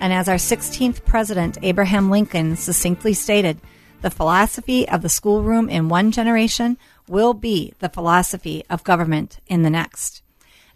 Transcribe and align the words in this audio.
And 0.00 0.14
as 0.14 0.28
our 0.28 0.36
16th 0.36 1.04
president, 1.04 1.58
Abraham 1.62 2.10
Lincoln, 2.10 2.56
succinctly 2.56 3.12
stated, 3.12 3.60
the 4.00 4.10
philosophy 4.10 4.88
of 4.88 5.02
the 5.02 5.10
schoolroom 5.10 5.68
in 5.68 5.90
one 5.90 6.10
generation 6.10 6.78
will 7.06 7.34
be 7.34 7.74
the 7.80 7.90
philosophy 7.90 8.64
of 8.70 8.82
government 8.82 9.40
in 9.46 9.62
the 9.62 9.68
next. 9.68 10.22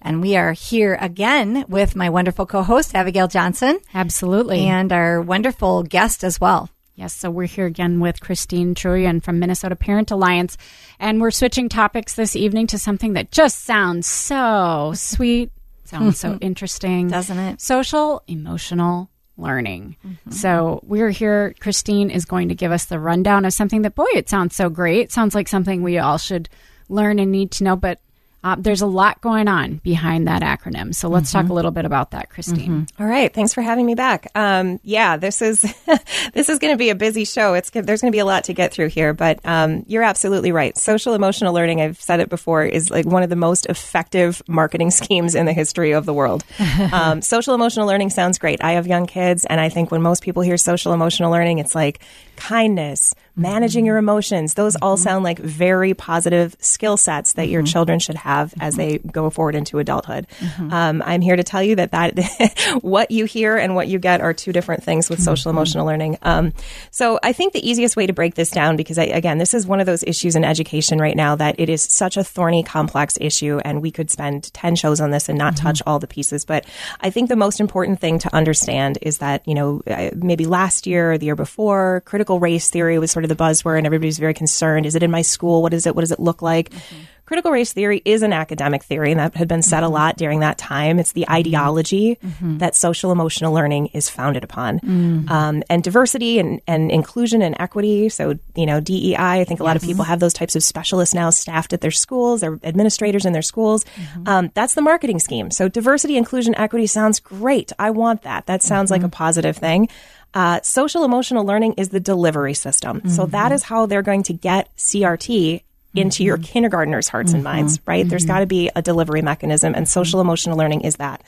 And 0.03 0.21
we 0.21 0.37
are 0.37 0.53
here 0.53 0.99
again 1.01 1.65
with 1.69 1.97
my 1.97 2.11
wonderful 2.11 2.45
co 2.45 2.63
host, 2.63 2.95
Abigail 2.95 3.27
Johnson. 3.27 3.81
Absolutely. 3.95 4.67
And 4.67 4.93
our 4.93 5.23
wonderful 5.23 5.85
guest 5.85 6.23
as 6.23 6.39
well. 6.39 6.69
Yes, 6.95 7.15
so 7.15 7.31
we're 7.31 7.47
here 7.47 7.67
again 7.67 8.01
with 8.01 8.21
Christine 8.21 8.75
Truian 8.75 9.23
from 9.23 9.41
Minnesota 9.41 9.75
Parent 9.75 10.13
Alliance, 10.13 10.57
and 11.01 11.21
we're 11.21 11.33
switching 11.33 11.69
topics 11.69 12.15
this 12.15 12.37
evening 12.37 12.69
to 12.69 12.79
something 12.79 13.15
that 13.15 13.33
just 13.33 13.65
sounds 13.65 14.07
so 14.07 14.93
sweet, 14.95 15.51
sounds 15.85 16.21
so 16.21 16.39
interesting, 16.41 17.09
Doesn't 17.09 17.39
it? 17.39 17.61
Social 17.61 18.23
emotional 18.29 19.11
learning. 19.37 19.97
Mm-hmm. 20.07 20.31
So 20.31 20.81
we're 20.85 21.11
here. 21.11 21.55
Christine 21.61 22.11
is 22.11 22.25
going 22.25 22.49
to 22.49 22.55
give 22.55 22.73
us 22.73 22.85
the 22.85 23.01
rundown 23.01 23.45
of 23.45 23.53
something 23.53 23.83
that, 23.83 23.95
boy, 23.95 24.07
it 24.15 24.29
sounds 24.29 24.55
so 24.55 24.69
great. 24.69 25.01
It 25.01 25.13
sounds 25.13 25.35
like 25.35 25.49
something 25.49 25.83
we 25.83 25.99
all 25.99 26.19
should 26.19 26.49
learn 26.89 27.19
and 27.19 27.33
need 27.33 27.51
to 27.53 27.65
know, 27.65 27.77
but 27.77 28.01
uh, 28.45 28.57
there's 28.59 28.83
a 28.83 28.87
lot 28.87 29.23
going 29.23 29.49
on 29.49 29.77
behind 29.77 30.29
that 30.29 30.43
acronym. 30.43 30.95
So 30.95 31.09
let's 31.09 31.33
talk 31.33 31.49
a 31.49 31.53
little 31.55 31.71
bit 31.71 31.87
about 31.87 32.11
that, 32.11 32.29
Christine. 32.29 32.87
All 33.01 33.07
right, 33.07 33.33
thanks 33.33 33.55
for 33.55 33.63
having 33.63 33.87
me 33.87 33.95
back. 33.95 34.31
Um, 34.35 34.81
yeah, 34.83 35.17
this 35.17 35.41
is 35.41 35.63
this 36.35 36.51
is 36.51 36.59
going 36.59 36.75
to 36.75 36.77
be 36.77 36.91
a 36.91 36.95
busy 36.95 37.25
show. 37.25 37.55
It's 37.55 37.71
there's 37.71 38.03
going 38.03 38.13
to 38.13 38.15
be 38.15 38.21
a 38.21 38.25
lot 38.27 38.45
to 38.45 38.53
get 38.53 38.71
through 38.71 38.89
here, 38.89 39.15
but 39.15 39.41
um, 39.45 39.85
you're 39.89 40.03
absolutely 40.03 40.53
right. 40.53 40.77
Social 40.77 41.15
emotional 41.15 41.55
learning, 41.55 41.81
I've 41.81 41.99
said 41.99 42.21
it 42.21 42.29
before, 42.29 42.65
is 42.65 42.91
like 42.91 43.07
one 43.07 43.23
of 43.23 43.31
the 43.31 43.37
most 43.37 43.65
effective 43.67 44.43
marketing 44.47 44.91
schemes 44.91 45.35
in 45.35 45.47
the 45.47 45.55
history 45.55 45.93
of 45.93 46.05
the 46.05 46.13
world. 46.13 46.45
um, 46.93 47.23
social 47.23 47.55
emotional 47.55 47.87
learning 47.87 48.11
sounds 48.11 48.39
great. 48.39 48.63
I 48.63 48.73
have 48.73 48.87
young 48.87 49.07
kids, 49.07 49.47
and 49.47 49.59
I 49.59 49.71
think 49.71 49.91
when 49.91 50.03
most 50.03 50.23
people 50.23 50.43
hear 50.43 50.59
social 50.59 50.93
emotional 50.93 51.31
learning, 51.31 51.61
it's 51.61 51.75
like 51.75 52.01
kindness, 52.37 53.15
managing 53.37 53.85
your 53.85 53.97
emotions. 53.97 54.55
Those 54.55 54.77
all 54.77 54.97
sound 54.97 55.25
like 55.25 55.39
very 55.39 55.95
positive 55.95 56.57
skill 56.61 56.97
sets 56.97 57.33
that 57.35 57.49
your 57.49 57.63
children 57.63 57.99
should 57.99 58.17
have 58.17 58.55
as 58.61 58.77
they 58.77 58.99
go 58.99 59.31
forward 59.31 59.55
into 59.55 59.79
adulthood. 59.79 60.27
Um, 60.71 61.03
I'm 61.05 61.21
here 61.21 61.37
to 61.37 61.43
tell 61.43 61.63
you 61.63 61.77
that 61.77 61.91
that 61.93 62.79
what 62.83 63.11
you 63.11 63.25
hear 63.25 63.57
and 63.57 63.75
what 63.75 63.89
you 63.89 63.99
get 63.99 64.21
are 64.21 64.33
two 64.33 64.53
different 64.53 64.83
things 64.83 65.11
with 65.11 65.21
social 65.21 65.51
emotional 65.51 65.87
learning. 65.87 66.19
Um, 66.23 66.53
so 66.91 67.19
I 67.23 67.33
think 67.33 67.53
the 67.53 67.69
easiest 67.69 67.97
way 67.97 68.07
to 68.07 68.13
break 68.13 68.35
this 68.35 68.51
down, 68.51 68.77
because 68.77 68.99
I, 68.99 69.05
again, 69.05 69.39
this 69.39 69.55
is 69.55 69.67
one 69.67 69.81
of 69.81 69.87
those 69.87 70.03
issues 70.05 70.37
in 70.37 70.45
education 70.45 70.99
right 70.99 71.17
now 71.17 71.37
that 71.37 71.57
it 71.59 71.69
is 71.69 71.83
such 71.83 72.17
a 72.17 72.25
thorny, 72.25 72.63
complex 72.63 73.19
issue, 73.21 73.61
and 73.65 73.83
we 73.83 73.91
could 73.91 74.11
spend 74.11 74.53
10 74.55 74.77
shows 74.77 75.01
on 75.01 75.11
this 75.11 75.29
and 75.29 75.39
not 75.39 75.57
touch 75.57 75.83
all 75.87 75.99
the 75.99 76.07
pieces. 76.07 76.45
But 76.45 76.67
I 77.01 77.11
think 77.11 77.29
the 77.29 77.37
most 77.37 77.61
important 77.61 78.01
thing 78.01 78.19
to 78.21 78.35
understand 78.35 78.99
is 79.03 79.19
that, 79.19 79.47
you 79.47 79.55
know, 79.55 79.83
uh, 79.87 80.11
maybe 80.15 80.47
last 80.47 80.87
year 80.87 81.13
or 81.13 81.19
the 81.19 81.27
year 81.27 81.37
before, 81.37 82.03
critical 82.05 82.24
race 82.31 82.71
theory 82.71 82.99
was 82.99 83.11
sort 83.11 83.25
of 83.25 83.29
the 83.29 83.37
buzzword, 83.37 83.79
and 83.79 83.87
everybody's 83.87 84.19
very 84.19 84.35
concerned. 84.35 84.87
Is 84.87 84.95
it 84.95 85.03
in 85.03 85.11
my 85.11 85.23
school? 85.23 85.63
What 85.63 85.75
is 85.75 85.87
it? 85.87 85.95
What 85.95 86.03
does 86.03 86.13
it 86.13 86.21
look 86.21 86.43
like? 86.43 86.71
Mm-hmm. 86.71 86.97
Critical 87.27 87.51
race 87.51 87.73
theory 87.73 88.03
is 88.05 88.23
an 88.23 88.35
academic 88.35 88.83
theory, 88.83 89.11
and 89.11 89.19
that 89.19 89.35
had 89.35 89.49
been 89.49 89.63
said 89.63 89.83
a 89.83 89.87
mm-hmm. 89.87 89.95
lot 89.95 90.17
during 90.19 90.41
that 90.41 90.59
time. 90.59 90.99
It's 90.99 91.13
the 91.13 91.23
mm-hmm. 91.23 91.33
ideology 91.33 92.17
mm-hmm. 92.17 92.59
that 92.59 92.75
social 92.75 93.13
emotional 93.13 93.55
learning 93.55 93.87
is 93.89 94.11
founded 94.11 94.45
upon. 94.45 94.81
Um, 95.29 95.63
and 95.71 95.83
diversity 95.83 96.39
and, 96.39 96.61
and 96.67 96.91
inclusion 96.91 97.41
and 97.41 97.57
equity. 97.59 98.11
So, 98.11 98.39
you 98.55 98.67
know, 98.67 98.81
DEI, 98.81 99.17
I 99.17 99.45
think 99.45 99.61
a 99.61 99.65
lot 99.65 99.77
of 99.77 99.83
people 99.83 100.05
have 100.05 100.21
those 100.21 100.35
types 100.35 100.55
of 100.55 100.63
specialists 100.63 101.15
now 101.15 101.31
staffed 101.31 101.73
at 101.73 101.81
their 101.81 101.91
schools, 101.91 102.43
their 102.43 102.59
administrators 102.63 103.25
in 103.25 103.33
their 103.33 103.43
schools. 103.43 103.87
Um, 104.27 104.51
that's 104.55 104.75
the 104.75 104.83
marketing 104.83 105.19
scheme. 105.19 105.51
So, 105.51 105.69
diversity, 105.69 106.17
inclusion, 106.17 106.55
equity 106.57 106.87
sounds 106.87 107.21
great. 107.21 107.73
I 107.79 107.91
want 107.91 108.23
that. 108.23 108.47
That 108.47 108.63
sounds 108.63 108.91
like 108.91 109.03
a 109.03 109.09
positive 109.09 109.57
thing. 109.57 109.89
Uh, 110.35 110.61
social 110.63 111.05
emotional 111.05 111.45
learning 111.45 111.75
is 111.75 111.91
the 111.91 112.01
delivery 112.01 112.55
system. 112.55 113.09
So 113.09 113.27
that 113.27 113.53
is 113.53 113.63
how 113.63 113.87
they're 113.87 114.03
going 114.03 114.25
to 114.25 114.33
get 114.33 114.69
CRT 114.77 115.63
into 115.95 116.25
your 116.25 116.37
mm-hmm. 116.37 116.45
kindergartners' 116.45 117.09
hearts 117.09 117.33
and 117.33 117.45
mm-hmm. 117.45 117.57
minds, 117.57 117.81
right? 117.87 118.09
There's 118.09 118.23
mm-hmm. 118.23 118.33
got 118.33 118.41
to 118.41 118.47
be 118.47 118.71
a 118.75 118.83
delivery 118.83 119.23
mechanism, 119.23 119.75
and 119.75 119.89
social 119.89 120.21
emotional 120.21 120.57
learning 120.57 120.83
is 120.83 120.97
that. 120.97 121.23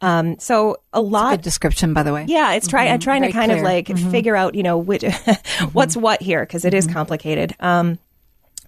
Um, 0.00 0.38
so 0.40 0.78
a 0.92 1.00
lot. 1.00 1.30
Good 1.30 1.42
description, 1.42 1.94
by 1.94 2.02
the 2.02 2.12
way. 2.12 2.24
Yeah, 2.26 2.54
it's 2.54 2.66
try, 2.66 2.88
I'm 2.88 2.98
trying 2.98 3.22
to 3.22 3.26
Very 3.28 3.32
kind 3.32 3.52
of 3.52 3.58
clear. 3.58 3.82
Mm-hmm. 3.82 4.04
like 4.04 4.10
figure 4.12 4.34
out, 4.34 4.54
you 4.54 4.64
know, 4.64 4.76
which, 4.76 5.04
what's 5.72 5.96
what 5.96 6.20
here 6.20 6.44
because 6.44 6.64
it 6.64 6.74
is 6.74 6.86
complicated. 6.88 7.54
Um, 7.60 7.98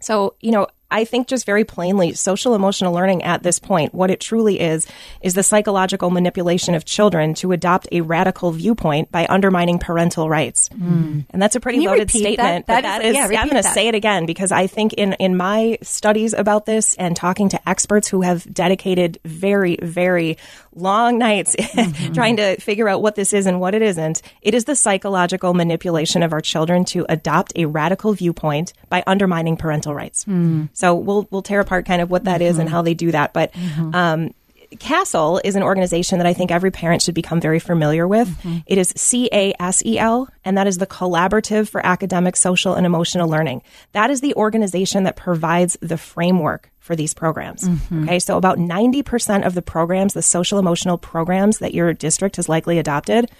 so, 0.01 0.35
you 0.41 0.53
know, 0.53 0.69
I 0.91 1.05
think 1.05 1.27
just 1.27 1.45
very 1.45 1.65
plainly, 1.65 2.13
social 2.13 2.55
emotional 2.55 2.93
learning 2.93 3.23
at 3.25 3.43
this 3.43 3.59
point, 3.59 3.95
what 3.95 4.11
it 4.11 4.21
truly 4.21 4.61
is, 4.61 4.87
is 5.23 5.35
the 5.35 5.43
psychological 5.43 6.11
manipulation 6.11 6.75
of 6.75 6.85
children 6.85 7.35
to 7.35 7.53
adopt 7.53 7.89
a 7.91 8.01
radical 8.03 8.53
viewpoint 8.53 9.11
by 9.11 9.27
undermining 9.29 9.79
parental 9.79 10.29
rights. 10.29 10.69
Hmm. 10.69 11.21
And 11.31 11.43
that's 11.43 11.57
a 11.57 11.61
pretty 11.61 11.81
loaded 11.81 12.09
that? 12.09 12.17
statement. 12.17 12.67
That 12.67 12.83
but 12.83 12.89
that 12.89 13.05
is- 13.05 13.15
yeah, 13.15 13.41
I'm 13.41 13.49
going 13.49 13.63
to 13.63 13.69
say 13.69 13.89
it 13.89 13.95
again 13.95 14.27
because 14.27 14.53
I 14.53 14.67
think 14.67 14.93
in, 14.93 15.15
in 15.15 15.37
my 15.37 15.79
studies 15.83 16.33
about 16.33 16.67
this 16.67 16.95
and 16.95 17.17
talking 17.17 17.49
to 17.49 17.69
experts 17.69 18.07
who 18.07 18.23
have 18.23 18.53
dedicated 18.53 19.19
very, 19.25 19.77
very 19.83 20.37
long 20.75 21.19
nights 21.19 21.57
mm-hmm. 21.59 22.13
trying 22.13 22.37
to 22.37 22.57
figure 22.61 22.89
out 22.89 23.03
what 23.03 23.15
this 23.15 23.33
is 23.33 23.47
and 23.47 23.61
what 23.61 23.75
it 23.75 23.83
isn't, 23.83 24.23
it 24.43 24.55
is 24.55 24.65
the 24.65 24.77
psychological 24.77 25.55
manipulation 25.55 26.23
of 26.23 26.33
our 26.33 26.41
children 26.41 26.85
to 26.85 27.05
adopt 27.09 27.53
a 27.57 27.67
radical 27.67 28.13
viewpoint 28.13 28.73
by 28.89 29.03
undermining 29.07 29.57
parental 29.57 29.95
rights. 29.95 30.25
Hmm. 30.25 30.67
So 30.75 30.95
we'll 30.95 31.27
we'll 31.31 31.43
tear 31.43 31.61
apart 31.61 31.87
kind 31.87 32.03
of 32.03 32.11
what 32.11 32.25
that 32.25 32.43
is 32.43 32.59
and 32.59 32.69
mm-hmm. 32.69 32.75
how 32.75 32.83
they 32.83 32.95
do 32.95 33.11
that, 33.13 33.33
but. 33.33 33.53
Mm-hmm. 33.53 33.95
Um, 33.95 34.35
CASEL 34.77 35.41
is 35.45 35.55
an 35.55 35.63
organization 35.63 36.19
that 36.19 36.27
I 36.27 36.33
think 36.33 36.51
every 36.51 36.71
parent 36.73 37.03
should 37.03 37.15
become 37.15 37.41
very 37.41 37.61
familiar 37.61 38.09
with. 38.09 38.29
Mm-hmm. 38.29 38.59
It 38.67 38.79
is 38.79 38.93
C 38.97 39.29
A 39.33 39.55
S 39.61 39.85
E 39.85 39.99
L, 39.99 40.29
and 40.45 40.59
that 40.59 40.67
is 40.67 40.79
the 40.79 40.87
Collaborative 40.87 41.69
for 41.69 41.85
Academic, 41.85 42.37
Social, 42.37 42.75
and 42.75 42.85
Emotional 42.85 43.29
Learning. 43.29 43.63
That 43.93 44.11
is 44.11 44.21
the 44.21 44.35
organization 44.35 45.05
that 45.05 45.17
provides 45.17 45.77
the 45.81 45.97
framework 45.97 46.71
for 46.79 46.95
these 46.95 47.15
programs. 47.15 47.67
Okay, 48.03 48.19
so 48.19 48.37
about 48.37 48.59
90% 48.59 49.47
of 49.47 49.55
the 49.55 49.63
programs, 49.63 50.13
the 50.13 50.23
social 50.23 50.59
emotional 50.59 50.99
programs 50.99 51.59
that 51.59 51.73
your 51.73 51.95
district 51.95 52.37
has 52.37 52.49
likely 52.49 52.79
adopted, 52.79 53.31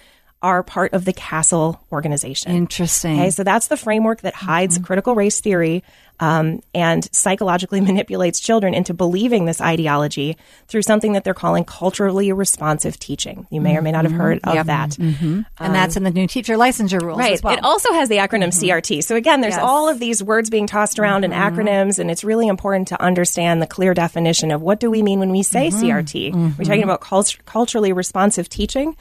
are 0.45 0.61
part 0.61 0.93
of 0.93 1.05
the 1.05 1.11
CASEL 1.11 1.79
organization. 1.91 2.51
Interesting. 2.51 3.19
Okay, 3.19 3.31
so 3.31 3.43
that's 3.43 3.65
the 3.65 3.75
framework 3.75 4.21
that 4.21 4.35
hides 4.35 4.75
mm-hmm. 4.75 4.85
critical 4.85 5.15
race 5.15 5.39
theory 5.39 5.83
um, 6.19 6.61
and 6.75 7.09
psychologically 7.13 7.81
manipulates 7.91 8.39
children 8.39 8.75
into 8.75 8.93
believing 8.93 9.45
this 9.45 9.59
ideology 9.59 10.37
through 10.67 10.83
something 10.83 11.13
that 11.13 11.23
they're 11.23 11.33
calling 11.33 11.63
culturally 11.65 12.31
responsive 12.31 12.99
teaching. 12.99 13.47
You 13.49 13.59
may 13.59 13.75
or 13.75 13.81
may 13.81 13.91
not 13.91 14.03
have 14.03 14.11
mm-hmm. 14.11 14.21
heard 14.21 14.39
of 14.43 14.53
Yep. 14.53 14.65
that. 14.67 14.89
Mm-hmm. 14.91 15.25
and 15.25 15.45
um, 15.57 15.73
that's 15.73 15.97
in 15.97 16.03
the 16.03 16.11
new 16.11 16.27
teacher 16.27 16.57
licensure 16.57 17.01
rules 17.01 17.17
Right. 17.17 17.33
as 17.33 17.41
well. 17.41 17.55
It 17.55 17.63
also 17.63 17.91
has 17.93 18.07
the 18.07 18.17
acronym 18.17 18.53
CRT. 18.53 19.03
So 19.03 19.15
again, 19.15 19.41
there's 19.41 19.55
Yes. 19.55 19.63
all 19.63 19.89
of 19.89 19.97
these 19.97 20.21
words 20.21 20.51
being 20.51 20.67
tossed 20.67 20.99
around 20.99 21.23
and 21.25 21.33
acronyms, 21.33 21.97
and 21.97 22.11
it's 22.11 22.23
really 22.23 22.47
important 22.47 22.89
to 22.89 23.01
understand 23.01 23.63
the 23.63 23.67
clear 23.67 23.95
definition 23.95 24.51
of 24.51 24.61
what 24.61 24.79
do 24.79 24.91
we 24.91 25.01
mean 25.01 25.19
when 25.19 25.31
we 25.31 25.41
say 25.41 25.69
CRT. 25.71 26.55
We're 26.57 26.65
talking 26.65 26.83
about 26.83 27.01
cult- 27.01 27.37
culturally 27.47 27.91
responsive 27.93 28.47
teaching. 28.47 28.95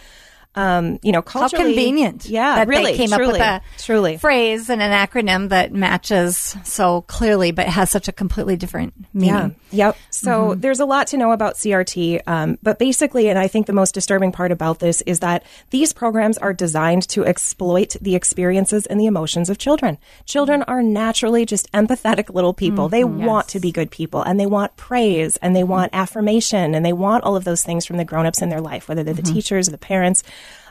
Um, 0.56 1.00
you 1.02 1.10
know, 1.10 1.18
How 1.26 1.40
culturally 1.40 1.74
convenient. 1.74 2.26
Yeah, 2.26 2.56
that 2.56 2.68
really 2.68 2.92
they 2.92 2.96
came 2.96 3.10
truly, 3.10 3.40
up 3.40 3.62
with 3.64 3.78
a 3.78 3.82
truly. 3.84 4.16
phrase 4.18 4.70
and 4.70 4.80
an 4.80 4.92
acronym 4.92 5.48
that 5.48 5.72
matches 5.72 6.56
so 6.64 7.02
clearly, 7.02 7.50
but 7.50 7.66
has 7.66 7.90
such 7.90 8.06
a 8.06 8.12
completely 8.12 8.56
different 8.56 8.94
meaning. 9.12 9.56
Yeah. 9.70 9.86
Yep. 9.86 9.96
So 10.10 10.54
there's 10.54 10.80
a 10.80 10.84
lot 10.84 11.08
to 11.08 11.16
know 11.16 11.32
about 11.32 11.54
CRT, 11.54 12.20
um, 12.26 12.58
but 12.62 12.78
basically, 12.78 13.28
and 13.28 13.38
I 13.38 13.48
think 13.48 13.66
the 13.66 13.72
most 13.72 13.94
disturbing 13.94 14.30
part 14.30 14.52
about 14.52 14.78
this 14.78 15.00
is 15.02 15.20
that 15.20 15.44
these 15.70 15.92
programs 15.92 16.38
are 16.38 16.52
designed 16.52 17.08
to 17.08 17.24
exploit 17.24 17.96
the 18.00 18.14
experiences 18.14 18.86
and 18.86 19.00
the 19.00 19.06
emotions 19.06 19.50
of 19.50 19.58
children. 19.58 19.98
Children 20.24 20.62
are 20.64 20.82
naturally 20.82 21.44
just 21.44 21.70
empathetic 21.72 22.32
little 22.32 22.54
people. 22.54 22.88
They 22.88 23.04
want 23.04 23.48
to 23.48 23.60
be 23.60 23.72
good 23.72 23.90
people, 23.90 24.22
and 24.22 24.38
they 24.38 24.46
want 24.46 24.76
praise, 24.76 25.36
and 25.38 25.56
they 25.56 25.64
want 25.64 25.90
affirmation, 25.92 26.74
and 26.74 26.84
they 26.84 26.92
want 26.92 27.24
all 27.24 27.34
of 27.34 27.44
those 27.44 27.64
things 27.64 27.84
from 27.84 27.96
the 27.96 28.04
grown-ups 28.04 28.42
in 28.42 28.48
their 28.48 28.60
life, 28.60 28.88
whether 28.88 29.02
they're 29.02 29.14
the 29.14 29.22
teachers 29.22 29.68
or 29.68 29.72
the 29.72 29.78
parents. 29.78 30.22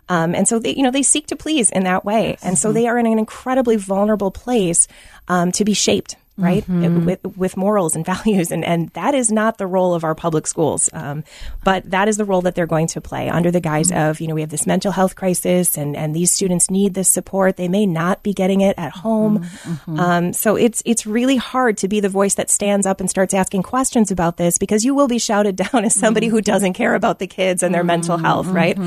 Um, 0.09 0.35
and 0.35 0.47
so 0.47 0.59
they, 0.59 0.75
you 0.75 0.83
know, 0.83 0.91
they 0.91 1.03
seek 1.03 1.27
to 1.27 1.35
please 1.35 1.69
in 1.69 1.83
that 1.83 2.03
way, 2.03 2.37
and 2.43 2.57
so 2.57 2.71
they 2.71 2.87
are 2.87 2.97
in 2.97 3.05
an 3.05 3.19
incredibly 3.19 3.77
vulnerable 3.77 4.31
place 4.31 4.87
um, 5.27 5.51
to 5.53 5.63
be 5.63 5.73
shaped 5.73 6.17
right? 6.37 6.63
Mm-hmm. 6.65 7.05
With, 7.05 7.37
with 7.37 7.57
morals 7.57 7.95
and 7.95 8.05
values. 8.13 8.51
And, 8.51 8.63
and 8.63 8.89
that 8.91 9.13
is 9.13 9.31
not 9.31 9.57
the 9.57 9.67
role 9.67 9.93
of 9.93 10.03
our 10.03 10.15
public 10.15 10.47
schools. 10.47 10.89
Um, 10.93 11.23
but 11.63 11.89
that 11.89 12.07
is 12.07 12.17
the 12.17 12.25
role 12.25 12.41
that 12.41 12.55
they're 12.55 12.65
going 12.67 12.87
to 12.87 13.01
play 13.01 13.29
under 13.29 13.51
the 13.51 13.59
guise 13.59 13.89
mm-hmm. 13.89 14.09
of 14.09 14.21
you 14.21 14.27
know 14.27 14.35
we 14.35 14.41
have 14.41 14.49
this 14.49 14.65
mental 14.65 14.91
health 14.91 15.15
crisis 15.15 15.77
and, 15.77 15.95
and 15.95 16.15
these 16.15 16.31
students 16.31 16.69
need 16.69 16.93
this 16.93 17.09
support. 17.09 17.57
They 17.57 17.67
may 17.67 17.85
not 17.85 18.23
be 18.23 18.33
getting 18.33 18.61
it 18.61 18.75
at 18.77 18.91
home. 18.91 19.39
Mm-hmm. 19.39 19.99
Um, 19.99 20.33
so 20.33 20.55
it's 20.55 20.81
it's 20.85 21.05
really 21.05 21.37
hard 21.37 21.77
to 21.77 21.87
be 21.87 21.99
the 21.99 22.09
voice 22.09 22.35
that 22.35 22.49
stands 22.49 22.85
up 22.85 22.99
and 22.99 23.09
starts 23.09 23.33
asking 23.33 23.63
questions 23.63 24.11
about 24.11 24.37
this 24.37 24.57
because 24.57 24.83
you 24.83 24.95
will 24.95 25.07
be 25.07 25.19
shouted 25.19 25.55
down 25.71 25.85
as 25.85 25.95
somebody 25.95 26.27
who 26.27 26.41
doesn't 26.41 26.73
care 26.73 26.95
about 26.95 27.19
the 27.19 27.27
kids 27.27 27.63
and 27.63 27.73
their 27.73 27.83
mental 27.83 28.17
health 28.17 28.47
right? 28.47 28.77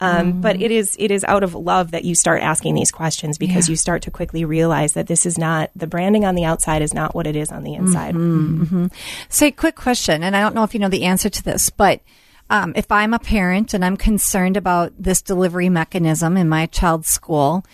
Um, 0.00 0.40
but 0.40 0.60
it 0.60 0.70
is 0.70 0.96
it 0.98 1.10
is 1.10 1.24
out 1.24 1.42
of 1.42 1.54
love 1.54 1.92
that 1.92 2.04
you 2.04 2.14
start 2.14 2.42
asking 2.42 2.74
these 2.74 2.90
questions 2.90 3.38
because 3.38 3.68
you 3.68 3.76
start 3.76 4.02
to 4.02 4.10
quickly 4.10 4.44
realize 4.44 4.92
that 4.94 5.06
this 5.06 5.26
is 5.26 5.38
not 5.38 5.70
the 5.74 5.86
branding 5.86 6.24
on 6.24 6.34
the 6.34 6.44
outside 6.44 6.82
is 6.82 6.91
not 6.94 7.14
what 7.14 7.26
it 7.26 7.36
is 7.36 7.50
on 7.50 7.62
the 7.64 7.74
inside. 7.74 8.14
Say, 9.28 9.50
quick 9.50 9.76
question, 9.76 10.22
and 10.22 10.36
I 10.36 10.40
don't 10.40 10.54
know 10.54 10.64
if 10.64 10.74
you 10.74 10.80
know 10.80 10.88
the 10.88 11.04
answer 11.04 11.28
to 11.28 11.42
this, 11.42 11.70
but 11.70 12.00
um, 12.50 12.74
if 12.76 12.92
I'm 12.92 13.14
a 13.14 13.18
parent 13.18 13.72
and 13.72 13.82
I'm 13.84 13.96
concerned 13.96 14.56
about 14.58 14.92
this 14.98 15.22
delivery 15.22 15.70
mechanism 15.70 16.36
in 16.36 16.48
my 16.48 16.66
child's 16.66 17.08
school, 17.08 17.64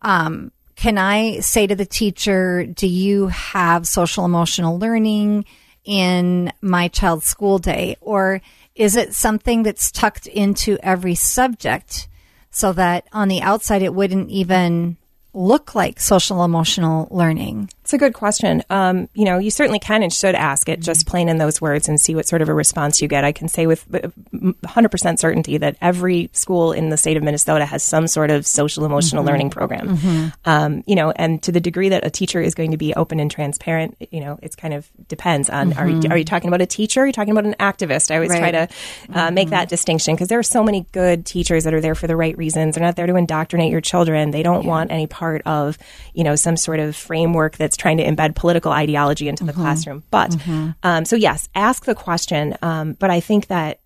um, 0.00 0.52
can 0.74 0.96
I 0.96 1.40
say 1.40 1.66
to 1.66 1.74
the 1.74 1.84
teacher, 1.84 2.64
"Do 2.64 2.86
you 2.86 3.28
have 3.28 3.86
social 3.86 4.24
emotional 4.24 4.78
learning 4.78 5.44
in 5.84 6.50
my 6.62 6.88
child's 6.88 7.26
school 7.26 7.58
day, 7.58 7.96
or 8.00 8.40
is 8.74 8.96
it 8.96 9.14
something 9.14 9.64
that's 9.64 9.92
tucked 9.92 10.26
into 10.26 10.78
every 10.82 11.14
subject 11.14 12.08
so 12.50 12.72
that 12.72 13.04
on 13.12 13.28
the 13.28 13.42
outside 13.42 13.82
it 13.82 13.94
wouldn't 13.94 14.30
even 14.30 14.96
look 15.34 15.74
like 15.74 16.00
social 16.00 16.42
emotional 16.42 17.06
learning?" 17.10 17.68
It's 17.82 17.92
a 17.92 17.98
good 17.98 18.14
question. 18.14 18.62
Um, 18.70 19.08
you 19.12 19.24
know, 19.24 19.38
you 19.38 19.50
certainly 19.50 19.80
can 19.80 20.02
and 20.04 20.12
should 20.12 20.36
ask 20.36 20.68
it 20.68 20.80
just 20.80 21.06
plain 21.06 21.28
in 21.28 21.38
those 21.38 21.60
words 21.60 21.88
and 21.88 22.00
see 22.00 22.14
what 22.14 22.28
sort 22.28 22.40
of 22.40 22.48
a 22.48 22.54
response 22.54 23.02
you 23.02 23.08
get. 23.08 23.24
I 23.24 23.32
can 23.32 23.48
say 23.48 23.66
with 23.66 23.84
uh, 23.92 24.08
100% 24.32 25.18
certainty 25.18 25.58
that 25.58 25.76
every 25.80 26.30
school 26.32 26.72
in 26.72 26.90
the 26.90 26.96
state 26.96 27.16
of 27.16 27.24
Minnesota 27.24 27.66
has 27.66 27.82
some 27.82 28.06
sort 28.06 28.30
of 28.30 28.46
social 28.46 28.84
emotional 28.84 29.24
learning 29.24 29.50
program. 29.50 30.32
Um, 30.44 30.84
you 30.86 30.94
know, 30.94 31.10
and 31.10 31.42
to 31.42 31.50
the 31.50 31.60
degree 31.60 31.88
that 31.88 32.06
a 32.06 32.10
teacher 32.10 32.40
is 32.40 32.54
going 32.54 32.70
to 32.70 32.76
be 32.76 32.94
open 32.94 33.18
and 33.18 33.30
transparent, 33.30 33.96
you 34.12 34.20
know, 34.20 34.38
it's 34.42 34.54
kind 34.54 34.74
of 34.74 34.88
depends 35.08 35.50
on 35.50 35.72
are, 35.72 35.88
you, 35.88 36.00
are 36.10 36.18
you 36.18 36.24
talking 36.24 36.48
about 36.48 36.60
a 36.60 36.66
teacher? 36.66 37.00
Are 37.00 37.06
you 37.06 37.12
talking 37.12 37.32
about 37.32 37.46
an 37.46 37.56
activist? 37.58 38.10
I 38.12 38.14
always 38.16 38.30
try 38.30 38.50
to 38.52 38.68
uh, 39.12 39.30
make 39.32 39.50
that 39.50 39.68
distinction 39.68 40.14
because 40.14 40.28
there 40.28 40.38
are 40.38 40.44
so 40.44 40.62
many 40.62 40.86
good 40.92 41.26
teachers 41.26 41.64
that 41.64 41.74
are 41.74 41.80
there 41.80 41.96
for 41.96 42.06
the 42.06 42.16
right 42.16 42.36
reasons. 42.38 42.76
They're 42.76 42.84
not 42.84 42.94
there 42.94 43.06
to 43.06 43.16
indoctrinate 43.16 43.72
your 43.72 43.80
children. 43.80 44.30
They 44.30 44.44
don't 44.44 44.66
want 44.66 44.92
any 44.92 45.08
part 45.08 45.42
of, 45.46 45.78
you 46.14 46.22
know, 46.22 46.36
some 46.36 46.56
sort 46.56 46.78
of 46.78 46.94
framework 46.94 47.56
trying 47.76 47.96
to 47.98 48.04
embed 48.04 48.34
political 48.34 48.72
ideology 48.72 49.28
into 49.28 49.44
the 49.44 49.52
classroom. 49.52 50.02
But 50.10 50.36
um, 50.82 51.04
so 51.04 51.16
yes, 51.16 51.48
ask 51.54 51.84
the 51.84 51.94
question. 51.94 52.56
Um, 52.62 52.94
but 52.94 53.10
I 53.10 53.20
think 53.20 53.48
that 53.48 53.80